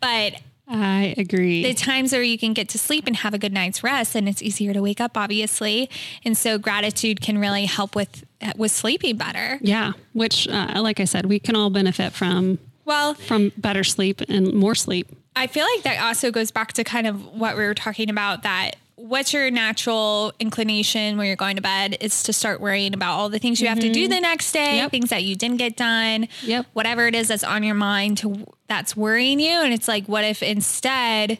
But 0.00 0.36
i 0.68 1.14
agree 1.16 1.62
the 1.62 1.74
times 1.74 2.12
where 2.12 2.22
you 2.22 2.36
can 2.36 2.52
get 2.52 2.68
to 2.68 2.78
sleep 2.78 3.06
and 3.06 3.16
have 3.16 3.32
a 3.34 3.38
good 3.38 3.52
night's 3.52 3.82
rest 3.84 4.14
and 4.14 4.28
it's 4.28 4.42
easier 4.42 4.72
to 4.72 4.82
wake 4.82 5.00
up 5.00 5.16
obviously. 5.16 5.88
And 6.24 6.36
so 6.36 6.58
gratitude 6.58 7.20
can 7.20 7.38
really 7.38 7.66
help 7.66 7.94
with 7.94 8.24
with 8.56 8.72
sleeping 8.72 9.16
better. 9.16 9.58
yeah 9.62 9.92
which 10.12 10.48
uh, 10.48 10.80
like 10.82 11.00
i 11.00 11.04
said 11.04 11.26
we 11.26 11.38
can 11.38 11.54
all 11.56 11.70
benefit 11.70 12.12
from 12.12 12.58
Well, 12.84 13.14
from 13.14 13.52
better 13.56 13.84
sleep 13.84 14.20
and 14.28 14.52
more 14.52 14.74
sleep 14.74 15.08
I 15.38 15.48
feel 15.48 15.66
like 15.74 15.82
that 15.84 16.02
also 16.02 16.30
goes 16.30 16.50
back 16.50 16.72
to 16.74 16.82
kind 16.84 17.06
of 17.06 17.22
what 17.26 17.58
we 17.58 17.64
were 17.64 17.74
talking 17.74 18.08
about 18.08 18.42
that 18.44 18.76
what's 18.96 19.32
your 19.32 19.50
natural 19.50 20.32
inclination 20.40 21.18
when 21.18 21.26
you're 21.26 21.36
going 21.36 21.56
to 21.56 21.62
bed 21.62 21.96
is 22.00 22.22
to 22.24 22.32
start 22.32 22.60
worrying 22.60 22.94
about 22.94 23.12
all 23.12 23.28
the 23.28 23.38
things 23.38 23.60
you 23.60 23.68
have 23.68 23.78
to 23.80 23.92
do 23.92 24.08
the 24.08 24.20
next 24.20 24.52
day, 24.52 24.58
Mm-hmm. 24.66 24.76
Yep. 24.76 24.90
things 24.90 25.10
that 25.10 25.22
you 25.22 25.36
didn't 25.36 25.58
get 25.58 25.76
done, 25.76 26.28
Yep. 26.42 26.66
whatever 26.72 27.06
it 27.06 27.14
is 27.14 27.28
that's 27.28 27.44
on 27.44 27.62
your 27.62 27.74
mind 27.74 28.18
to 28.18 28.46
that's 28.68 28.96
worrying 28.96 29.38
you 29.38 29.50
and 29.62 29.72
it's 29.72 29.86
like 29.86 30.06
what 30.06 30.24
if 30.24 30.42
instead 30.42 31.38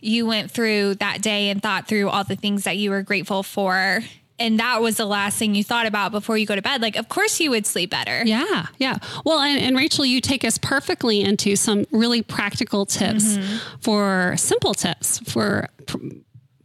you 0.00 0.26
went 0.26 0.50
through 0.50 0.94
that 0.96 1.20
day 1.22 1.50
and 1.50 1.60
thought 1.60 1.88
through 1.88 2.08
all 2.08 2.22
the 2.24 2.36
things 2.36 2.62
that 2.64 2.76
you 2.76 2.90
were 2.90 3.02
grateful 3.02 3.42
for 3.42 4.00
and 4.38 4.60
that 4.60 4.80
was 4.80 4.96
the 4.98 5.04
last 5.04 5.36
thing 5.36 5.56
you 5.56 5.64
thought 5.64 5.86
about 5.86 6.12
before 6.12 6.38
you 6.38 6.46
go 6.46 6.54
to 6.54 6.62
bed 6.62 6.80
like 6.80 6.94
of 6.94 7.08
course 7.08 7.40
you 7.40 7.50
would 7.50 7.66
sleep 7.66 7.90
better. 7.90 8.22
yeah 8.24 8.66
yeah 8.78 8.98
well 9.24 9.40
and, 9.40 9.60
and 9.60 9.76
rachel 9.76 10.04
you 10.04 10.20
take 10.20 10.44
us 10.44 10.56
perfectly 10.58 11.20
into 11.20 11.56
some 11.56 11.84
really 11.90 12.22
practical 12.22 12.86
tips 12.86 13.36
Mm-hmm. 13.38 13.56
for 13.80 14.34
simple 14.36 14.74
tips 14.74 15.18
for 15.20 15.68
pr- 15.86 15.96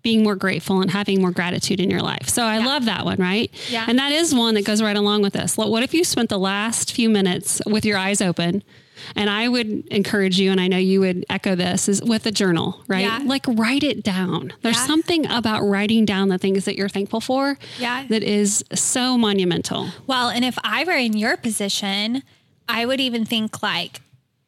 being 0.03 0.21
more 0.23 0.35
grateful 0.35 0.81
and 0.81 0.91
having 0.91 1.21
more 1.21 1.31
gratitude 1.31 1.79
in 1.79 1.89
your 1.89 2.01
life. 2.01 2.27
So 2.29 2.43
I 2.43 2.57
love 2.59 2.85
that 2.85 3.05
one, 3.05 3.17
right? 3.17 3.49
Yeah. 3.69 3.85
And 3.87 3.97
that 3.97 4.11
is 4.11 4.35
one 4.35 4.53
that 4.55 4.65
goes 4.65 4.81
right 4.81 4.95
along 4.97 5.21
with 5.21 5.33
this. 5.33 5.57
What 5.57 5.81
if 5.81 5.93
you 5.93 6.03
spent 6.03 6.29
the 6.29 6.37
last 6.37 6.91
few 6.93 7.09
minutes 7.09 7.61
with 7.65 7.85
your 7.85 7.97
eyes 7.97 8.21
open? 8.21 8.63
And 9.15 9.29
I 9.29 9.49
would 9.49 9.87
encourage 9.87 10.39
you, 10.39 10.51
and 10.51 10.61
I 10.61 10.67
know 10.67 10.77
you 10.77 10.99
would 11.01 11.25
echo 11.29 11.55
this, 11.55 11.89
is 11.89 12.01
with 12.03 12.25
a 12.25 12.31
journal, 12.31 12.81
right? 12.87 13.01
Yeah. 13.01 13.19
Like 13.25 13.45
write 13.47 13.83
it 13.83 14.03
down. 14.03 14.53
There's 14.61 14.75
Yeah. 14.77 14.85
something 14.87 15.25
about 15.29 15.61
writing 15.63 16.05
down 16.05 16.29
the 16.29 16.37
things 16.37 16.63
that 16.65 16.77
you're 16.77 16.87
thankful 16.89 17.19
for 17.19 17.57
Yeah. 17.79 18.05
that 18.09 18.23
is 18.23 18.63
so 18.73 19.17
monumental. 19.17 19.89
Well, 20.07 20.29
and 20.29 20.45
if 20.45 20.57
I 20.63 20.83
were 20.85 20.93
in 20.95 21.17
your 21.17 21.35
position, 21.37 22.23
I 22.69 22.85
would 22.85 22.99
even 23.01 23.25
think 23.25 23.61
like 23.63 23.99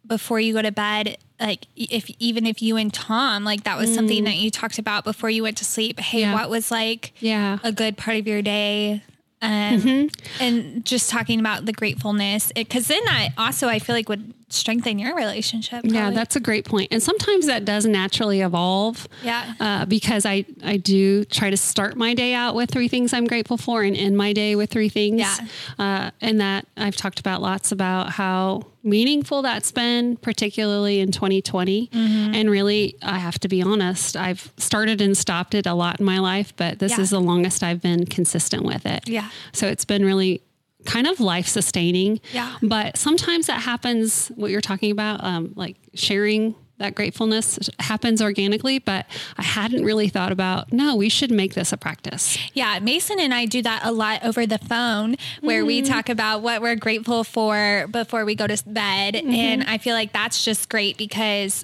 before 0.07 0.39
you 0.39 0.53
go 0.53 0.61
to 0.61 0.71
bed, 0.71 1.17
like 1.39 1.67
if 1.75 2.09
even 2.19 2.45
if 2.45 2.61
you 2.61 2.77
and 2.77 2.93
Tom, 2.93 3.43
like 3.43 3.63
that 3.65 3.77
was 3.77 3.93
something 3.93 4.23
that 4.23 4.35
you 4.37 4.49
talked 4.51 4.77
about 4.79 5.03
before 5.03 5.29
you 5.29 5.43
went 5.43 5.57
to 5.57 5.65
sleep. 5.65 5.99
Hey, 5.99 6.19
Mm. 6.19 6.21
Yeah. 6.21 6.33
what 6.33 6.49
was 6.49 6.71
like 6.71 7.11
Yeah. 7.19 7.59
a 7.63 7.71
good 7.71 7.97
part 7.97 8.17
of 8.17 8.27
your 8.27 8.41
day? 8.41 9.03
Um, 9.41 9.51
Mm-hmm. 9.81 10.41
and 10.41 10.85
just 10.85 11.09
talking 11.09 11.39
about 11.39 11.65
the 11.65 11.73
gratefulness, 11.73 12.51
because 12.55 12.87
then 12.87 13.03
I 13.07 13.29
also 13.37 13.67
I 13.67 13.79
feel 13.79 13.95
like 13.95 14.07
would 14.09 14.33
strengthen 14.49 14.99
your 14.99 15.15
relationship. 15.15 15.81
Yeah, 15.83 16.11
that's 16.11 16.35
a 16.35 16.39
great 16.39 16.65
point. 16.65 16.89
And 16.91 17.01
sometimes 17.01 17.47
that 17.47 17.65
does 17.65 17.85
naturally 17.85 18.41
evolve. 18.41 19.07
Yeah. 19.23 19.53
Uh, 19.59 19.85
because 19.85 20.25
I, 20.25 20.45
I 20.63 20.77
do 20.77 21.25
try 21.25 21.49
to 21.49 21.57
start 21.57 21.97
my 21.97 22.13
day 22.13 22.33
out 22.33 22.53
with 22.55 22.69
three 22.71 22.87
things 22.87 23.11
I'm 23.13 23.25
grateful 23.25 23.57
for 23.57 23.81
and 23.81 23.95
end 23.97 24.15
my 24.17 24.33
day 24.33 24.55
with 24.55 24.69
three 24.69 24.89
things. 24.89 25.19
Yeah. 25.19 25.35
Uh, 25.79 26.11
and 26.21 26.39
that 26.41 26.67
I've 26.77 26.95
talked 26.95 27.19
about 27.19 27.41
lots 27.41 27.71
about 27.71 28.11
how 28.11 28.67
meaningful 28.83 29.41
that's 29.41 29.71
been, 29.71 30.15
particularly 30.17 30.99
in 30.99 31.11
2020. 31.11 31.87
Mm-hmm. 31.87 32.35
And 32.35 32.49
really, 32.49 32.95
I 33.01 33.17
have 33.17 33.39
to 33.39 33.47
be 33.47 33.63
honest, 33.63 34.15
I've 34.15 34.53
started 34.57 35.01
and 35.01 35.17
stopped 35.17 35.55
it 35.55 35.65
a 35.65 35.73
lot 35.73 35.99
in 35.99 36.05
my 36.05 36.19
life, 36.19 36.53
but 36.55 36.77
this 36.77 36.91
Yeah. 36.91 37.01
is 37.01 37.09
the 37.09 37.19
longest 37.19 37.63
I've 37.63 37.81
been 37.81 38.05
consistent 38.05 38.63
with 38.63 38.85
it. 38.85 39.09
Yeah. 39.09 39.29
So 39.53 39.65
it's 39.67 39.85
been 39.85 40.05
really 40.05 40.43
kind 40.85 41.07
of 41.07 41.19
life 41.19 41.47
sustaining. 41.47 42.19
Yeah. 42.31 42.55
But 42.61 42.97
sometimes 42.97 43.47
that 43.47 43.61
happens, 43.61 44.29
what 44.35 44.51
you're 44.51 44.61
talking 44.61 44.91
about, 44.91 45.23
um, 45.23 45.53
like 45.55 45.77
sharing 45.93 46.55
that 46.77 46.93
gratefulness 46.93 47.57
happens 47.79 48.21
organically, 48.21 48.79
but 48.79 49.05
I 49.37 49.43
hadn't 49.43 49.85
really 49.85 50.09
thought 50.09 50.31
about, 50.31 50.73
no, 50.73 50.95
we 50.95 51.07
should 51.07 51.31
make 51.31 51.53
this 51.53 51.71
a 51.71 51.77
practice. 51.77 52.37
Yeah, 52.53 52.79
Mason 52.79 53.19
and 53.19 53.33
I 53.33 53.45
do 53.45 53.61
that 53.61 53.85
a 53.85 53.91
lot 53.91 54.23
over 54.25 54.45
the 54.45 54.57
phone 54.57 55.15
where 55.39 55.63
we 55.63 55.81
talk 55.81 56.09
about 56.09 56.41
what 56.41 56.61
we're 56.61 56.75
grateful 56.75 57.23
for 57.23 57.87
before 57.89 58.25
we 58.25 58.35
go 58.35 58.45
to 58.45 58.61
bed. 58.67 59.15
And 59.15 59.63
I 59.63 59.77
feel 59.77 59.95
like 59.95 60.11
that's 60.11 60.43
just 60.43 60.69
great 60.69 60.97
because 60.97 61.63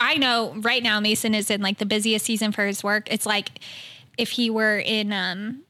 I 0.00 0.16
know 0.16 0.54
right 0.56 0.82
now 0.82 0.98
Mason 0.98 1.34
is 1.34 1.48
in 1.48 1.60
like 1.60 1.78
the 1.78 1.86
busiest 1.86 2.24
season 2.24 2.50
for 2.50 2.66
his 2.66 2.82
work. 2.82 3.06
It's 3.12 3.26
like 3.26 3.60
if 4.18 4.30
he 4.30 4.50
were 4.50 4.78
in 4.78 5.12
um 5.12 5.61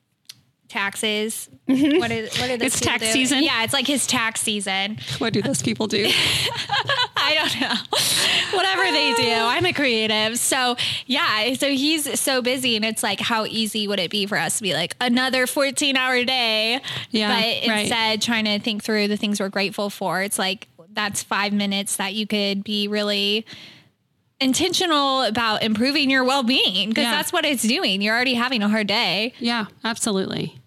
taxes. 0.72 1.48
Mm-hmm. 1.68 1.98
What 1.98 2.10
is 2.10 2.36
what 2.40 2.50
are 2.50 2.56
those 2.56 2.66
It's 2.68 2.80
tax 2.80 3.02
do? 3.04 3.12
season? 3.12 3.42
Yeah, 3.44 3.62
it's 3.62 3.72
like 3.72 3.86
his 3.86 4.06
tax 4.06 4.40
season. 4.40 4.98
What 5.18 5.32
do 5.32 5.42
those 5.42 5.62
people 5.62 5.86
do? 5.86 6.04
I 7.16 7.34
don't 7.34 7.60
know. 7.60 7.74
Whatever 8.56 8.82
they 8.82 9.14
do. 9.14 9.30
Ah. 9.36 9.54
I'm 9.56 9.64
a 9.66 9.72
creative. 9.72 10.38
So, 10.38 10.76
yeah. 11.06 11.54
So 11.54 11.68
he's 11.68 12.18
so 12.20 12.42
busy. 12.42 12.74
And 12.76 12.84
it's 12.84 13.02
like, 13.02 13.20
how 13.20 13.44
easy 13.46 13.86
would 13.86 14.00
it 14.00 14.10
be 14.10 14.26
for 14.26 14.36
us 14.36 14.56
to 14.56 14.62
be 14.62 14.74
like 14.74 14.96
another 15.00 15.46
14 15.46 15.96
hour 15.96 16.24
day? 16.24 16.80
Yeah, 17.10 17.28
But 17.28 17.68
right. 17.68 17.80
instead, 17.82 18.22
trying 18.22 18.44
to 18.46 18.58
think 18.58 18.82
through 18.82 19.08
the 19.08 19.16
things 19.16 19.38
we're 19.40 19.48
grateful 19.50 19.88
for, 19.88 20.20
it's 20.22 20.38
like, 20.38 20.66
that's 20.92 21.22
five 21.22 21.52
minutes 21.52 21.96
that 21.96 22.12
you 22.14 22.26
could 22.26 22.64
be 22.64 22.88
really 22.88 23.46
intentional 24.40 25.22
about 25.22 25.62
improving 25.62 26.10
your 26.10 26.24
well 26.24 26.42
being 26.42 26.88
because 26.88 27.04
Yeah. 27.04 27.12
that's 27.12 27.32
what 27.32 27.44
it's 27.46 27.62
doing. 27.62 28.02
You're 28.02 28.14
already 28.14 28.34
having 28.34 28.62
a 28.62 28.68
hard 28.68 28.88
day. 28.88 29.32
Yeah, 29.38 29.66
absolutely. 29.84 30.58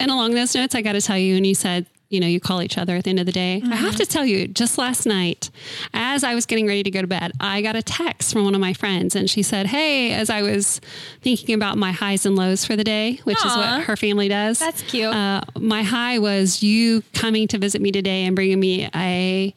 And 0.00 0.10
along 0.10 0.34
those 0.34 0.54
notes, 0.54 0.74
I 0.74 0.82
got 0.82 0.92
to 0.92 1.00
tell 1.00 1.18
you, 1.18 1.36
and 1.36 1.46
you 1.46 1.54
said, 1.54 1.86
you 2.08 2.18
know, 2.18 2.26
you 2.26 2.40
call 2.40 2.60
each 2.60 2.76
other 2.76 2.96
at 2.96 3.04
the 3.04 3.10
end 3.10 3.20
of 3.20 3.26
the 3.26 3.30
day. 3.32 3.62
I 3.64 3.76
have 3.76 3.94
to 3.96 4.04
tell 4.04 4.26
you, 4.26 4.48
just 4.48 4.78
last 4.78 5.06
night, 5.06 5.48
as 5.94 6.24
I 6.24 6.34
was 6.34 6.44
getting 6.44 6.66
ready 6.66 6.82
to 6.82 6.90
go 6.90 7.00
to 7.00 7.06
bed, 7.06 7.30
I 7.38 7.62
got 7.62 7.76
a 7.76 7.82
text 7.82 8.32
from 8.32 8.42
one 8.42 8.54
of 8.56 8.60
my 8.60 8.72
friends, 8.72 9.14
and 9.14 9.30
she 9.30 9.44
said, 9.44 9.66
Hey, 9.68 10.12
as 10.12 10.28
I 10.28 10.42
was 10.42 10.80
thinking 11.22 11.54
about 11.54 11.78
my 11.78 11.92
highs 11.92 12.26
and 12.26 12.34
lows 12.34 12.64
for 12.64 12.74
the 12.74 12.82
day, 12.82 13.20
which 13.22 13.38
is 13.38 13.56
what 13.56 13.82
her 13.84 13.96
family 13.96 14.26
does. 14.28 14.58
That's 14.58 14.82
cute. 14.82 15.14
Uh, 15.14 15.42
my 15.56 15.84
high 15.84 16.18
was 16.18 16.64
you 16.64 17.04
coming 17.14 17.46
to 17.46 17.58
visit 17.58 17.80
me 17.80 17.92
today 17.92 18.24
and 18.24 18.34
bringing 18.34 18.58
me 18.58 18.88
a, 18.92 19.54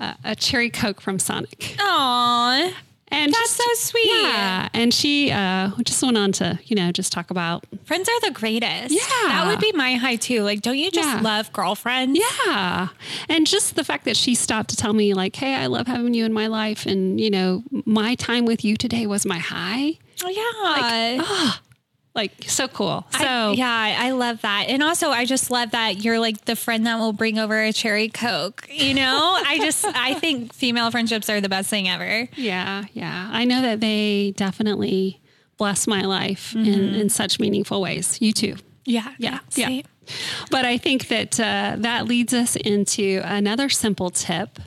a, 0.00 0.14
a 0.24 0.34
cherry 0.34 0.70
Coke 0.70 1.00
from 1.00 1.20
Sonic. 1.20 1.76
Aww. 1.78 2.72
That's 3.34 3.56
just- 3.56 3.80
so 3.82 3.90
sweet. 3.90 4.06
Yeah. 4.12 4.68
And 4.72 4.92
she 4.94 5.30
uh, 5.30 5.70
just 5.84 6.02
went 6.02 6.16
on 6.18 6.32
to, 6.32 6.58
you 6.64 6.76
know, 6.76 6.92
just 6.92 7.12
talk 7.12 7.30
about 7.30 7.64
Friends 7.84 8.08
are 8.08 8.20
the 8.28 8.30
greatest. 8.32 8.94
Yeah. 8.94 9.00
That 9.28 9.46
would 9.46 9.60
be 9.60 9.72
my 9.72 9.94
high 9.96 10.16
too. 10.16 10.42
Like, 10.42 10.62
don't 10.62 10.78
you 10.78 10.90
just 10.90 11.08
Yeah. 11.08 11.20
love 11.20 11.52
girlfriends? 11.52 12.18
Yeah. 12.18 12.88
And 13.28 13.46
just 13.46 13.76
the 13.76 13.84
fact 13.84 14.04
that 14.06 14.16
she 14.16 14.34
stopped 14.34 14.70
to 14.70 14.76
tell 14.76 14.92
me, 14.92 15.12
like, 15.14 15.36
hey, 15.36 15.54
I 15.54 15.66
love 15.66 15.86
having 15.86 16.14
you 16.14 16.24
in 16.24 16.32
my 16.32 16.46
life. 16.46 16.86
And, 16.86 17.20
you 17.20 17.30
know, 17.30 17.62
my 17.84 18.14
time 18.14 18.46
with 18.46 18.64
you 18.64 18.76
today 18.76 19.06
was 19.06 19.26
my 19.26 19.38
high. 19.38 19.98
Oh, 20.24 20.28
yeah. 20.28 21.20
Like, 21.20 21.54
so 22.46 22.68
cool. 22.68 23.06
So, 23.18 23.24
I, 23.26 23.54
yeah, 23.56 23.96
I 23.98 24.12
love 24.12 24.40
that. 24.42 24.66
And 24.68 24.82
also, 24.82 25.10
I 25.10 25.24
just 25.24 25.50
love 25.50 25.72
that 25.72 26.04
you're 26.04 26.18
like 26.18 26.44
the 26.44 26.56
friend 26.56 26.86
that 26.86 26.98
will 26.98 27.12
bring 27.12 27.38
over 27.38 27.60
a 27.60 27.72
cherry 27.72 28.08
Coke. 28.08 28.66
You 28.70 28.94
know, 28.94 29.36
I 29.44 29.58
just, 29.58 29.84
I 29.84 30.14
think 30.14 30.52
female 30.52 30.90
friendships 30.90 31.28
are 31.28 31.40
the 31.40 31.48
best 31.48 31.68
thing 31.70 31.88
ever. 31.88 32.28
yeah, 32.36 32.84
yeah. 32.92 33.28
I 33.32 33.44
know 33.44 33.62
that 33.62 33.80
they 33.80 34.32
definitely 34.36 35.20
bless 35.56 35.86
my 35.86 36.02
life 36.02 36.54
in, 36.54 36.94
in 36.94 37.08
such 37.08 37.38
meaningful 37.40 37.80
ways. 37.80 38.18
You 38.20 38.32
too. 38.32 38.56
Yeah. 38.84 39.12
Yeah. 39.18 39.38
Yeah. 39.54 39.68
Yeah. 39.68 39.82
But 40.50 40.64
I 40.64 40.78
think 40.78 41.08
that 41.08 41.40
uh, 41.40 41.76
that 41.78 42.06
leads 42.06 42.34
us 42.34 42.56
into 42.56 43.22
another 43.24 43.68
simple 43.68 44.10
tip, 44.10 44.58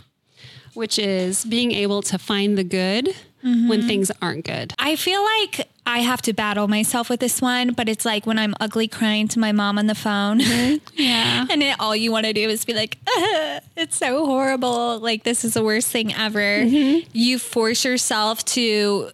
which 0.74 0.98
is 0.98 1.46
being 1.46 1.72
able 1.72 2.02
to 2.04 2.18
find 2.18 2.58
the 2.58 2.64
good 2.64 3.10
when 3.44 3.88
things 3.88 4.12
aren't 4.22 4.44
good. 4.44 4.74
I 4.78 4.98
feel 4.98 5.24
like 5.24 5.70
I 5.88 6.00
have 6.00 6.22
to 6.24 6.34
battle 6.34 6.68
myself 6.68 7.10
with 7.10 7.22
this 7.22 7.42
one, 7.42 7.72
but 7.72 7.88
it's 7.88 8.04
like 8.04 8.26
when 8.26 8.38
I'm 8.38 8.54
ugly 8.60 8.90
crying 8.90 9.30
to 9.30 9.40
my 9.40 9.54
mom 9.54 9.80
on 9.80 9.88
the 9.88 9.96
phone. 9.96 10.40
Mm-hmm. 10.40 10.76
Yeah. 10.98 11.46
And 11.50 11.62
it, 11.62 11.76
all 11.80 11.96
you 11.96 12.12
want 12.12 12.26
to 12.26 12.34
do 12.34 12.50
is 12.50 12.66
be 12.66 12.74
like, 12.74 12.98
"Ugh, 13.08 13.62
it's 13.78 13.96
so 13.96 14.26
horrible. 14.26 15.00
Like, 15.00 15.24
this 15.24 15.46
is 15.46 15.54
the 15.54 15.64
worst 15.64 15.90
thing 15.90 16.14
ever. 16.14 16.40
Mm-hmm. 16.40 17.08
You 17.14 17.40
force 17.40 17.86
yourself 17.86 18.44
to 18.46 19.12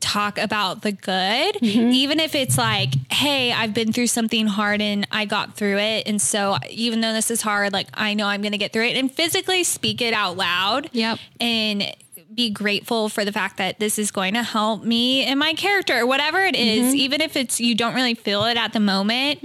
talk 0.00 0.38
about 0.38 0.82
the 0.82 0.92
good, 0.92 1.54
mm-hmm. 1.54 1.90
even 1.92 2.18
if 2.20 2.34
it's 2.34 2.58
like, 2.58 2.90
hey, 3.12 3.52
I've 3.52 3.72
been 3.72 3.92
through 3.92 4.08
something 4.08 4.46
hard 4.48 4.82
and 4.82 5.06
I 5.12 5.24
got 5.24 5.54
through 5.54 5.78
it. 5.78 6.08
And 6.08 6.20
so, 6.20 6.56
even 6.68 7.00
though 7.00 7.12
this 7.12 7.30
is 7.30 7.42
hard, 7.42 7.72
like, 7.72 7.86
I 7.94 8.14
know 8.14 8.26
I'm 8.26 8.42
going 8.42 8.52
to 8.52 8.58
get 8.58 8.72
through 8.72 8.86
it 8.86 8.96
and 8.96 9.10
physically 9.10 9.62
speak 9.62 10.02
it 10.02 10.12
out 10.12 10.36
loud. 10.36 10.90
Yep. 10.92 11.18
And 11.40 11.94
be 12.34 12.50
grateful 12.50 13.08
for 13.08 13.24
the 13.24 13.32
fact 13.32 13.56
that 13.56 13.78
this 13.78 13.98
is 13.98 14.10
going 14.10 14.34
to 14.34 14.42
help 14.42 14.84
me 14.84 15.26
in 15.26 15.38
my 15.38 15.52
character 15.54 15.98
or 15.98 16.06
whatever 16.06 16.38
it 16.40 16.54
is, 16.54 16.94
even 16.94 17.20
if 17.20 17.36
it's 17.36 17.60
you 17.60 17.74
don't 17.74 17.94
really 17.94 18.14
feel 18.14 18.44
it 18.44 18.56
at 18.56 18.72
the 18.72 18.80
moment 18.80 19.40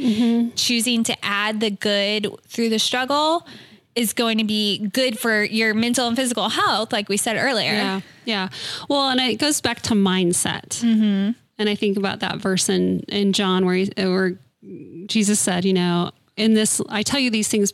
choosing 0.55 1.03
to 1.03 1.15
add 1.25 1.59
the 1.59 1.71
good 1.71 2.27
through 2.47 2.69
the 2.69 2.79
struggle 2.79 3.45
is 3.95 4.13
going 4.13 4.37
to 4.37 4.43
be 4.43 4.77
good 4.89 5.17
for 5.17 5.43
your 5.43 5.73
mental 5.73 6.07
and 6.07 6.17
physical 6.17 6.49
health 6.49 6.91
like 6.91 7.07
we 7.07 7.17
said 7.17 7.37
earlier 7.37 7.71
Yeah. 7.71 8.01
Yeah. 8.25 8.49
Well, 8.89 9.09
and 9.09 9.19
it 9.19 9.37
goes 9.37 9.61
back 9.61 9.81
to 9.83 9.93
mindset. 9.93 10.69
Mm-hmm. 10.81 11.31
And 11.57 11.69
I 11.69 11.75
think 11.75 11.95
about 11.95 12.19
that 12.19 12.37
verse 12.37 12.69
in, 12.69 13.01
in 13.01 13.33
John 13.33 13.65
where, 13.65 13.75
he, 13.75 13.91
where 13.97 14.37
Jesus 15.05 15.39
said, 15.39 15.63
you 15.63 15.73
know, 15.73 16.11
in 16.35 16.53
this, 16.53 16.81
I 16.89 17.03
tell 17.03 17.19
you 17.19 17.29
these 17.29 17.47
things 17.47 17.71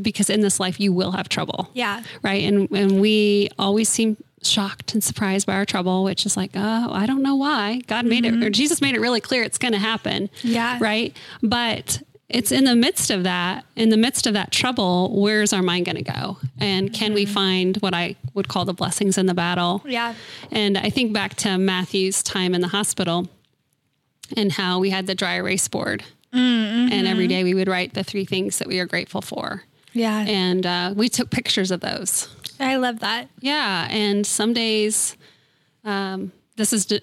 because 0.00 0.30
in 0.30 0.40
this 0.40 0.58
life 0.58 0.80
you 0.80 0.92
will 0.92 1.12
have 1.12 1.28
trouble. 1.28 1.70
Yeah. 1.74 2.02
Right. 2.22 2.42
And, 2.42 2.68
and 2.70 3.00
we 3.00 3.50
always 3.58 3.88
seem 3.88 4.16
shocked 4.42 4.94
and 4.94 5.04
surprised 5.04 5.46
by 5.46 5.54
our 5.54 5.66
trouble, 5.66 6.04
which 6.04 6.24
is 6.24 6.36
like, 6.36 6.52
oh, 6.54 6.88
I 6.92 7.06
don't 7.06 7.22
know 7.22 7.36
why. 7.36 7.82
God 7.86 8.06
made 8.06 8.24
it, 8.24 8.34
or 8.34 8.36
mm-hmm. 8.36 8.52
Jesus 8.52 8.80
made 8.80 8.94
it 8.94 9.00
really 9.00 9.20
clear 9.20 9.42
it's 9.42 9.58
going 9.58 9.72
to 9.72 9.78
happen. 9.78 10.30
Yeah. 10.42 10.78
Right. 10.80 11.16
But 11.42 12.02
it's 12.30 12.52
in 12.52 12.64
the 12.64 12.76
midst 12.76 13.10
of 13.10 13.24
that, 13.24 13.64
in 13.74 13.88
the 13.88 13.96
midst 13.96 14.26
of 14.26 14.34
that 14.34 14.52
trouble, 14.52 15.20
where's 15.20 15.52
our 15.52 15.62
mind 15.62 15.86
going 15.86 15.96
to 15.96 16.12
go? 16.12 16.38
And 16.58 16.92
can 16.92 17.12
we 17.12 17.24
mm-hmm. 17.24 17.34
find 17.34 17.76
what 17.78 17.92
I 17.92 18.16
would 18.34 18.48
call 18.48 18.64
the 18.64 18.72
blessings 18.72 19.18
in 19.18 19.26
the 19.26 19.34
battle? 19.34 19.82
Yeah. 19.84 20.14
And 20.50 20.78
I 20.78 20.90
think 20.90 21.12
back 21.12 21.34
to 21.36 21.58
Matthew's 21.58 22.22
time 22.22 22.54
in 22.54 22.60
the 22.60 22.68
hospital 22.68 23.28
and 24.36 24.52
how 24.52 24.78
we 24.78 24.90
had 24.90 25.08
the 25.08 25.14
dry 25.14 25.34
erase 25.34 25.66
board. 25.66 26.04
Mm-hmm. 26.32 26.92
And 26.92 27.08
every 27.08 27.26
day 27.26 27.42
we 27.42 27.54
would 27.54 27.66
write 27.66 27.94
the 27.94 28.04
three 28.04 28.24
things 28.24 28.58
that 28.58 28.68
we 28.68 28.78
are 28.78 28.86
grateful 28.86 29.20
for. 29.20 29.64
yeah 29.92 30.20
And 30.20 30.64
uh, 30.64 30.94
we 30.96 31.08
took 31.08 31.30
pictures 31.30 31.72
of 31.72 31.80
those. 31.80 32.28
I 32.60 32.76
love 32.76 33.00
that 33.00 33.28
Yeah. 33.40 33.88
And 33.90 34.26
some 34.26 34.52
days, 34.52 35.16
um, 35.84 36.32
this 36.56 36.72
is 36.72 36.90
uh, 36.92 36.98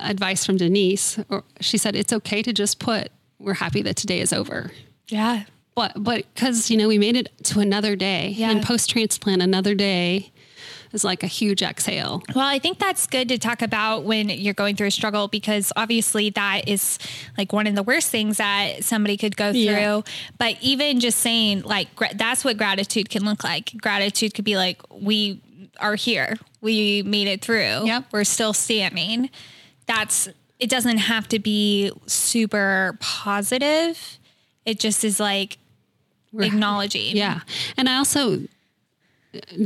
advice 0.00 0.44
from 0.46 0.56
Denise. 0.56 1.18
Or 1.28 1.44
she 1.60 1.76
said, 1.78 1.94
it's 1.94 2.12
okay 2.12 2.42
to 2.42 2.52
just 2.52 2.78
put, 2.78 3.08
we're 3.38 3.54
happy 3.54 3.82
that 3.82 3.96
today 3.96 4.20
is 4.20 4.32
over. 4.32 4.72
yeah 5.08 5.44
But, 5.74 5.92
but 5.96 6.24
because, 6.34 6.70
you 6.70 6.76
know, 6.78 6.88
we 6.88 6.98
made 6.98 7.16
it 7.16 7.28
to 7.44 7.60
another 7.60 7.94
day 7.96 8.34
Yeah. 8.36 8.50
and 8.50 8.62
post 8.62 8.90
transplant, 8.90 9.42
another 9.42 9.74
day 9.74 10.32
is 10.92 11.04
like 11.04 11.22
a 11.22 11.26
huge 11.26 11.62
exhale. 11.62 12.22
Well, 12.34 12.46
I 12.46 12.58
think 12.58 12.78
that's 12.78 13.06
good 13.06 13.28
to 13.28 13.38
talk 13.38 13.62
about 13.62 14.04
when 14.04 14.28
you're 14.28 14.54
going 14.54 14.76
through 14.76 14.88
a 14.88 14.92
struggle 14.92 15.28
because 15.28 15.72
obviously 15.76 16.30
that 16.30 16.68
is 16.68 16.98
like 17.36 17.52
one 17.52 17.66
of 17.66 17.74
the 17.74 17.82
worst 17.82 18.10
things 18.10 18.38
that 18.38 18.84
somebody 18.84 19.16
could 19.16 19.36
go 19.36 19.52
through. 19.52 19.60
Yeah. 19.60 20.00
But 20.38 20.56
even 20.60 21.00
just 21.00 21.20
saying 21.20 21.62
like 21.62 21.88
that's 22.14 22.44
what 22.44 22.56
gratitude 22.56 23.10
can 23.10 23.24
look 23.24 23.44
like. 23.44 23.72
Gratitude 23.80 24.34
could 24.34 24.44
be 24.44 24.56
like 24.56 24.80
we 24.90 25.40
are 25.80 25.94
here. 25.94 26.36
We 26.60 27.02
made 27.02 27.28
it 27.28 27.42
through. 27.42 27.86
Yep. 27.86 28.06
We're 28.12 28.24
still 28.24 28.52
standing. 28.52 29.30
That's 29.86 30.28
it 30.58 30.70
doesn't 30.70 30.98
have 30.98 31.26
to 31.28 31.38
be 31.38 31.90
super 32.06 32.96
positive. 33.00 34.18
It 34.64 34.78
just 34.78 35.04
is 35.04 35.18
like 35.18 35.58
acknowledging. 36.38 37.16
Yeah. 37.16 37.40
And 37.76 37.88
I 37.88 37.96
also 37.96 38.42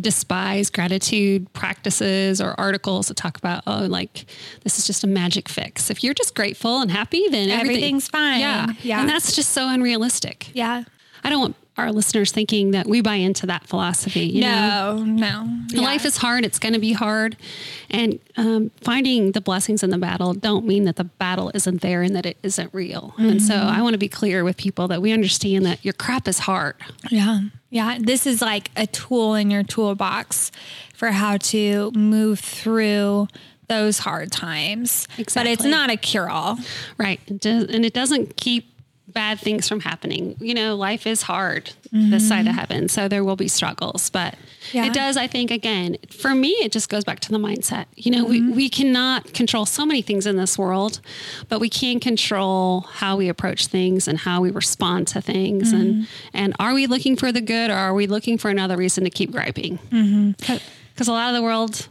despise 0.00 0.70
gratitude 0.70 1.52
practices 1.52 2.40
or 2.40 2.58
articles 2.58 3.08
that 3.08 3.16
talk 3.16 3.36
about, 3.36 3.62
oh, 3.66 3.86
like 3.86 4.26
this 4.62 4.78
is 4.78 4.86
just 4.86 5.04
a 5.04 5.06
magic 5.06 5.48
fix. 5.48 5.90
If 5.90 6.04
you're 6.04 6.14
just 6.14 6.34
grateful 6.34 6.80
and 6.80 6.90
happy, 6.90 7.28
then 7.30 7.50
everything- 7.50 7.76
Everything's 7.76 8.08
fine. 8.08 8.40
Yeah. 8.40 8.72
Yeah. 8.82 9.00
And 9.00 9.08
that's 9.08 9.34
just 9.34 9.50
so 9.50 9.68
unrealistic. 9.68 10.50
Yeah. 10.54 10.84
I 11.24 11.30
don't 11.30 11.40
want 11.40 11.56
our 11.76 11.92
listeners 11.92 12.32
thinking 12.32 12.70
that 12.70 12.86
we 12.86 13.00
buy 13.02 13.16
into 13.16 13.46
that 13.46 13.66
philosophy. 13.66 14.26
You 14.26 14.42
know? 14.42 15.04
No, 15.04 15.44
no. 15.44 15.58
Yeah. 15.68 15.80
Life 15.82 16.04
is 16.04 16.16
hard. 16.16 16.44
It's 16.44 16.58
going 16.58 16.72
to 16.72 16.78
be 16.78 16.92
hard. 16.92 17.36
And 17.90 18.18
um, 18.36 18.70
finding 18.80 19.32
the 19.32 19.40
blessings 19.40 19.82
in 19.82 19.90
the 19.90 19.98
battle 19.98 20.32
don't 20.32 20.66
mean 20.66 20.84
that 20.84 20.96
the 20.96 21.04
battle 21.04 21.50
isn't 21.54 21.82
there 21.82 22.02
and 22.02 22.16
that 22.16 22.24
it 22.24 22.38
isn't 22.42 22.72
real. 22.72 23.14
And 23.18 23.42
so 23.42 23.54
Mm-hmm. 23.54 23.78
I 23.78 23.82
want 23.82 23.94
to 23.94 23.98
be 23.98 24.08
clear 24.08 24.44
with 24.44 24.56
people 24.56 24.88
that 24.88 25.00
we 25.02 25.12
understand 25.12 25.66
that 25.66 25.84
your 25.84 25.94
crap 25.94 26.28
is 26.28 26.40
hard. 26.40 26.76
Yeah. 27.10 27.40
Yeah. 27.70 27.98
This 28.00 28.26
is 28.26 28.40
like 28.42 28.70
a 28.76 28.86
tool 28.86 29.34
in 29.34 29.50
your 29.50 29.62
toolbox 29.62 30.52
for 30.94 31.10
how 31.10 31.36
to 31.38 31.90
move 31.92 32.40
through 32.40 33.28
those 33.68 33.98
hard 33.98 34.30
times. 34.30 35.08
Exactly. 35.18 35.50
But 35.50 35.52
it's 35.52 35.64
not 35.64 35.90
a 35.90 35.96
cure 35.96 36.30
all. 36.30 36.58
Right. 36.98 37.20
And 37.28 37.84
it 37.84 37.92
doesn't 37.92 38.36
keep 38.36 38.70
bad 39.08 39.38
things 39.38 39.68
from 39.68 39.80
happening. 39.80 40.36
You 40.40 40.54
know, 40.54 40.76
life 40.76 41.06
is 41.06 41.22
hard 41.22 41.66
this 41.92 41.92
mm-hmm. 41.92 42.18
side 42.18 42.46
of 42.46 42.54
heaven. 42.54 42.88
So 42.88 43.08
there 43.08 43.24
will 43.24 43.36
be 43.36 43.48
struggles, 43.48 44.10
but 44.10 44.34
Yeah. 44.72 44.86
it 44.86 44.92
does, 44.92 45.16
I 45.16 45.26
think, 45.26 45.50
again, 45.50 45.96
for 46.10 46.34
me, 46.34 46.50
it 46.50 46.72
just 46.72 46.88
goes 46.88 47.04
back 47.04 47.20
to 47.20 47.30
the 47.30 47.38
mindset. 47.38 47.86
You 47.94 48.10
know, 48.10 48.24
we, 48.24 48.40
mm-hmm. 48.40 48.56
we 48.56 48.68
cannot 48.68 49.32
control 49.32 49.64
so 49.64 49.86
many 49.86 50.02
things 50.02 50.26
in 50.26 50.36
this 50.36 50.58
world, 50.58 51.00
but 51.48 51.60
we 51.60 51.70
can 51.70 52.00
control 52.00 52.80
how 52.80 53.16
we 53.16 53.28
approach 53.28 53.68
things 53.68 54.08
and 54.08 54.18
how 54.18 54.40
we 54.40 54.50
respond 54.50 55.06
to 55.08 55.20
things. 55.22 55.72
And, 55.72 55.94
mm-hmm. 55.94 56.04
and 56.34 56.54
are 56.58 56.74
we 56.74 56.86
looking 56.86 57.16
for 57.16 57.30
the 57.32 57.40
good 57.40 57.70
or 57.70 57.74
are 57.74 57.94
we 57.94 58.06
looking 58.06 58.38
for 58.38 58.50
another 58.50 58.76
reason 58.76 59.04
to 59.04 59.10
keep 59.10 59.30
griping? 59.30 59.78
Because 60.38 61.08
a 61.08 61.12
lot 61.12 61.28
of 61.28 61.34
the 61.34 61.42
world, 61.42 61.86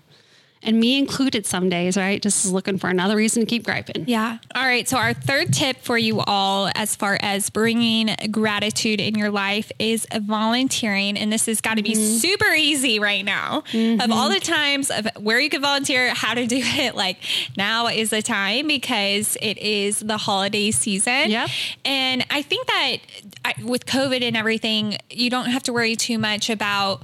and 0.65 0.79
me 0.79 0.97
included 0.97 1.45
some 1.45 1.69
days, 1.69 1.95
right? 1.95 2.21
Just 2.21 2.51
looking 2.51 2.77
for 2.77 2.89
another 2.89 3.15
reason 3.15 3.43
to 3.43 3.45
keep 3.45 3.63
griping. 3.63 4.03
Yeah. 4.07 4.39
All 4.53 4.63
right. 4.63 4.87
So, 4.87 4.97
our 4.97 5.13
third 5.13 5.53
tip 5.53 5.77
for 5.81 5.97
you 5.97 6.19
all, 6.21 6.69
as 6.75 6.95
far 6.95 7.17
as 7.21 7.49
bringing 7.49 8.09
gratitude 8.31 8.99
in 8.99 9.15
your 9.15 9.29
life, 9.29 9.71
is 9.79 10.07
volunteering. 10.19 11.17
And 11.17 11.31
this 11.31 11.45
has 11.45 11.61
got 11.61 11.77
to 11.77 11.83
be 11.83 11.93
mm-hmm. 11.93 12.17
super 12.17 12.51
easy 12.53 12.99
right 12.99 13.23
now. 13.23 13.61
Mm-hmm. 13.71 14.01
Of 14.01 14.11
all 14.11 14.29
the 14.29 14.39
times 14.39 14.89
of 14.89 15.07
where 15.19 15.39
you 15.39 15.49
can 15.49 15.61
volunteer, 15.61 16.13
how 16.13 16.33
to 16.33 16.47
do 16.47 16.59
it, 16.59 16.95
like 16.95 17.17
now 17.55 17.87
is 17.87 18.09
the 18.09 18.21
time 18.21 18.67
because 18.67 19.37
it 19.41 19.57
is 19.59 19.99
the 19.99 20.17
holiday 20.17 20.71
season. 20.71 21.29
Yep. 21.29 21.49
And 21.85 22.25
I 22.31 22.41
think 22.41 22.67
that 22.67 22.97
I, 23.45 23.53
with 23.63 23.85
COVID 23.85 24.23
and 24.23 24.35
everything, 24.35 24.97
you 25.09 25.29
don't 25.29 25.45
have 25.45 25.63
to 25.63 25.73
worry 25.73 25.95
too 25.95 26.17
much 26.17 26.49
about 26.49 27.03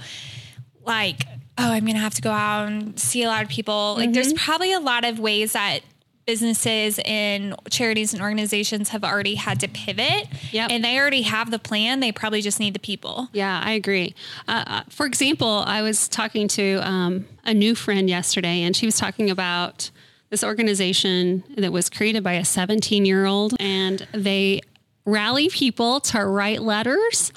like 0.86 1.22
oh, 1.62 1.72
I'm 1.72 1.84
going 1.86 1.96
to 1.96 2.02
have 2.02 2.14
to 2.16 2.22
go 2.22 2.32
out 2.32 2.68
and 2.68 3.00
see 3.00 3.24
a 3.24 3.28
lot 3.28 3.44
of 3.44 3.50
people. 3.50 3.96
Like, 3.96 4.06
mm-hmm. 4.06 4.14
there's 4.14 4.34
probably 4.34 4.74
a 4.74 4.80
lot 4.80 5.06
of 5.06 5.20
ways 5.20 5.54
that 5.54 5.82
businesses 6.26 7.00
and 7.06 7.56
charities 7.70 8.14
and 8.14 8.22
organizations 8.22 8.90
have 8.90 9.04
already 9.04 9.36
had 9.36 9.60
to 9.60 9.68
pivot 9.68 10.28
yep. 10.52 10.70
and 10.72 10.84
they 10.84 10.98
already 11.00 11.24
have 11.24 11.52
the 11.52 11.60
plan 11.60 12.00
they 12.00 12.12
probably 12.12 12.42
just 12.42 12.60
need 12.60 12.74
the 12.74 12.80
people 12.80 13.28
yeah 13.34 13.60
i 13.64 13.72
agree 13.72 14.14
uh, 14.48 14.64
uh, 14.68 14.84
for 14.88 15.06
example 15.06 15.64
i 15.66 15.82
was 15.82 16.08
talking 16.08 16.48
to 16.48 16.76
um, 16.88 17.26
a 17.44 17.54
new 17.54 17.74
friend 17.74 18.10
yesterday 18.10 18.62
and 18.62 18.76
she 18.76 18.86
was 18.86 18.98
talking 18.98 19.30
about 19.30 19.90
this 20.30 20.44
organization 20.44 21.44
that 21.58 21.74
was 21.74 21.90
created 21.90 22.24
by 22.24 22.34
a 22.34 22.46
17 22.46 23.04
year 23.04 23.26
old 23.26 23.54
and 23.60 24.08
they 24.14 24.62
rally 25.06 25.50
people 25.50 26.00
to 26.00 26.24
write 26.26 26.62
letters 26.62 27.32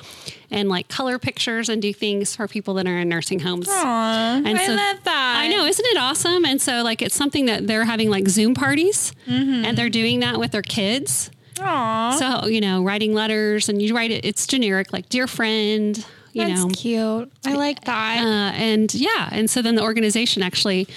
and 0.51 0.69
like 0.69 0.89
color 0.89 1.19
pictures 1.19 1.69
and 1.69 1.81
do 1.81 1.93
things 1.93 2.37
for 2.37 2.47
people 2.47 2.75
that 2.75 2.87
are 2.87 2.99
in 2.99 3.09
nursing 3.09 3.41
homes. 3.41 3.69
Aww, 3.69 3.75
and 3.75 4.49
I 4.49 4.67
love 4.69 5.05
that. 5.05 5.37
I 5.39 5.49
know, 5.49 5.65
isn't 5.65 5.87
it 5.87 5.99
awesome? 5.99 6.45
And 6.45 6.61
so 6.61 6.83
like 6.83 7.03
it's 7.03 7.15
something 7.15 7.47
that 7.47 7.67
they're 7.67 7.85
having 7.85 8.11
like 8.11 8.29
Zoom 8.29 8.55
parties 8.55 9.13
mm-hmm. 9.27 9.65
and 9.65 9.77
they're 9.77 9.91
doing 9.91 10.21
that 10.21 10.39
with 10.39 10.53
their 10.53 10.63
kids. 10.63 11.31
Aww. 11.55 12.19
So, 12.19 12.49
you 12.49 12.61
know, 12.61 12.83
writing 12.83 13.15
letters 13.15 13.69
and 13.69 13.81
you 13.81 13.95
write 13.95 14.11
it, 14.11 14.25
it's 14.25 14.47
generic, 14.47 14.93
like 14.93 15.09
dear 15.09 15.27
friend, 15.27 16.05
you 16.33 16.47
That's 16.47 16.65
know. 16.65 16.69
cute. 16.69 17.33
I 17.47 17.55
like 17.55 17.85
that. 17.85 18.19
Uh, 18.19 18.57
and 18.57 18.93
yeah. 18.93 19.29
And 19.31 19.49
so 19.49 19.63
then 19.63 19.77
the 19.77 19.83
organization 19.83 20.43
actually 20.43 20.89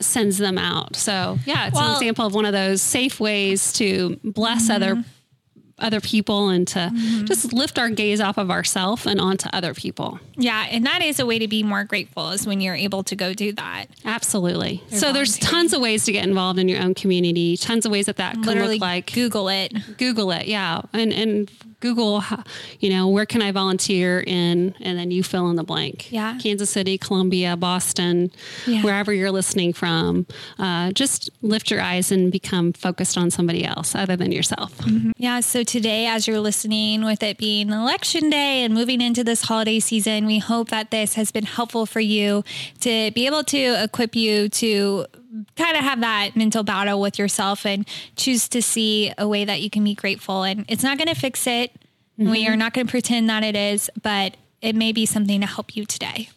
sends 0.00 0.38
them 0.38 0.58
out. 0.58 0.96
So 0.96 1.38
yeah, 1.44 1.66
it's 1.66 1.76
well, 1.76 1.90
an 1.90 1.96
example 1.96 2.26
of 2.26 2.34
one 2.34 2.46
of 2.46 2.52
those 2.52 2.80
safe 2.80 3.20
ways 3.20 3.72
to 3.74 4.18
bless 4.24 4.64
mm-hmm. 4.64 4.72
other 4.72 5.04
other 5.78 6.00
people 6.00 6.48
and 6.48 6.66
to 6.68 6.78
mm-hmm. 6.78 7.24
just 7.24 7.52
lift 7.52 7.78
our 7.78 7.90
gaze 7.90 8.20
off 8.20 8.38
of 8.38 8.50
ourselves 8.50 9.06
and 9.06 9.20
onto 9.20 9.48
other 9.52 9.74
people. 9.74 10.18
Yeah, 10.36 10.66
and 10.70 10.86
that 10.86 11.02
is 11.02 11.20
a 11.20 11.26
way 11.26 11.38
to 11.38 11.48
be 11.48 11.62
more 11.62 11.84
grateful 11.84 12.30
is 12.30 12.46
when 12.46 12.60
you're 12.60 12.74
able 12.74 13.02
to 13.04 13.16
go 13.16 13.34
do 13.34 13.52
that. 13.52 13.86
Absolutely. 14.04 14.82
so 14.90 15.12
there's 15.12 15.38
tons 15.38 15.72
of 15.72 15.80
ways 15.80 16.04
to 16.04 16.12
get 16.12 16.26
involved 16.26 16.58
in 16.58 16.68
your 16.68 16.82
own 16.82 16.94
community. 16.94 17.56
Tons 17.56 17.86
of 17.86 17.92
ways 17.92 18.06
that 18.06 18.16
that 18.16 18.36
Literally 18.36 18.78
can 18.78 18.80
look 18.80 18.80
like. 18.80 19.12
Google 19.12 19.48
it. 19.48 19.72
Google 19.98 20.30
it. 20.32 20.46
Yeah, 20.46 20.82
and 20.92 21.12
and 21.12 21.50
Google, 21.80 22.22
you 22.80 22.90
know, 22.90 23.08
where 23.08 23.26
can 23.26 23.42
I 23.42 23.52
volunteer 23.52 24.20
in, 24.26 24.74
and 24.80 24.98
then 24.98 25.10
you 25.10 25.22
fill 25.22 25.48
in 25.50 25.56
the 25.56 25.64
blank. 25.64 26.10
Yeah. 26.10 26.38
Kansas 26.38 26.70
City, 26.70 26.98
Columbia, 26.98 27.56
Boston, 27.56 28.30
yeah. 28.66 28.82
wherever 28.82 29.12
you're 29.12 29.30
listening 29.30 29.72
from. 29.72 30.26
Uh, 30.58 30.90
just 30.92 31.30
lift 31.42 31.70
your 31.70 31.80
eyes 31.80 32.10
and 32.10 32.32
become 32.32 32.72
focused 32.72 33.16
on 33.16 33.30
somebody 33.30 33.64
else 33.64 33.94
other 33.94 34.16
than 34.16 34.32
yourself. 34.32 34.76
Mm-hmm. 34.78 35.12
Yeah. 35.16 35.40
So 35.40 35.62
today, 35.62 36.06
as 36.06 36.26
you're 36.26 36.40
listening, 36.40 37.04
with 37.04 37.22
it 37.22 37.38
being 37.38 37.70
election 37.70 38.30
day 38.30 38.64
and 38.64 38.74
moving 38.74 39.00
into 39.00 39.22
this 39.22 39.42
holiday 39.42 39.80
season, 39.80 40.26
we 40.26 40.38
hope 40.38 40.70
that 40.70 40.90
this 40.90 41.14
has 41.14 41.30
been 41.30 41.44
helpful 41.44 41.86
for 41.86 42.00
you 42.00 42.44
to 42.80 43.10
be 43.12 43.26
able 43.26 43.44
to 43.44 43.82
equip 43.82 44.16
you 44.16 44.48
to 44.48 45.06
kind 45.56 45.76
of 45.76 45.84
have 45.84 46.00
that 46.00 46.36
mental 46.36 46.62
battle 46.62 47.00
with 47.00 47.18
yourself 47.18 47.66
and 47.66 47.86
choose 48.16 48.48
to 48.48 48.62
see 48.62 49.12
a 49.18 49.28
way 49.28 49.44
that 49.44 49.60
you 49.60 49.70
can 49.70 49.84
be 49.84 49.94
grateful. 49.94 50.42
And 50.42 50.64
it's 50.68 50.82
not 50.82 50.98
going 50.98 51.08
to 51.08 51.14
fix 51.14 51.46
it. 51.46 51.72
Mm-hmm. 52.18 52.30
We 52.30 52.48
are 52.48 52.56
not 52.56 52.72
going 52.74 52.86
to 52.86 52.90
pretend 52.90 53.28
that 53.28 53.44
it 53.44 53.54
is, 53.54 53.90
but 54.02 54.36
it 54.60 54.74
may 54.74 54.92
be 54.92 55.06
something 55.06 55.40
to 55.40 55.46
help 55.46 55.76
you 55.76 55.84
today. 55.84 56.30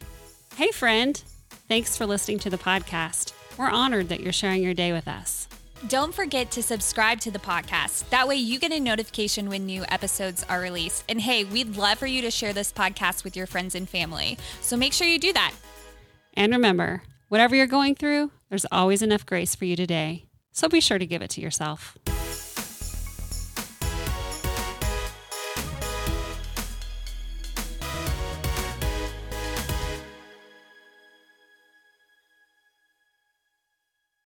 Hey, 0.55 0.71
friend. 0.71 1.21
Thanks 1.67 1.97
for 1.97 2.05
listening 2.05 2.39
to 2.39 2.49
the 2.49 2.57
podcast. 2.57 3.33
We're 3.57 3.69
honored 3.69 4.09
that 4.09 4.19
you're 4.19 4.33
sharing 4.33 4.61
your 4.61 4.73
day 4.73 4.91
with 4.91 5.07
us. 5.07 5.47
Don't 5.87 6.13
forget 6.13 6.51
to 6.51 6.61
subscribe 6.61 7.19
to 7.21 7.31
the 7.31 7.39
podcast. 7.39 8.07
That 8.09 8.27
way, 8.27 8.35
you 8.35 8.59
get 8.59 8.71
a 8.71 8.79
notification 8.79 9.49
when 9.49 9.65
new 9.65 9.83
episodes 9.87 10.45
are 10.47 10.59
released. 10.59 11.03
And 11.09 11.19
hey, 11.19 11.43
we'd 11.43 11.75
love 11.75 11.97
for 11.97 12.05
you 12.05 12.21
to 12.21 12.29
share 12.29 12.53
this 12.53 12.71
podcast 12.71 13.23
with 13.23 13.35
your 13.35 13.47
friends 13.47 13.73
and 13.73 13.89
family. 13.89 14.37
So 14.61 14.77
make 14.77 14.93
sure 14.93 15.07
you 15.07 15.17
do 15.17 15.33
that. 15.33 15.53
And 16.35 16.51
remember, 16.53 17.01
whatever 17.31 17.55
you're 17.55 17.65
going 17.65 17.95
through, 17.95 18.29
there's 18.49 18.65
always 18.73 19.01
enough 19.01 19.25
grace 19.25 19.55
for 19.55 19.63
you 19.63 19.77
today. 19.77 20.25
So 20.51 20.67
be 20.67 20.81
sure 20.81 20.99
to 20.99 21.05
give 21.05 21.21
it 21.21 21.29
to 21.31 21.41
yourself. 21.41 21.97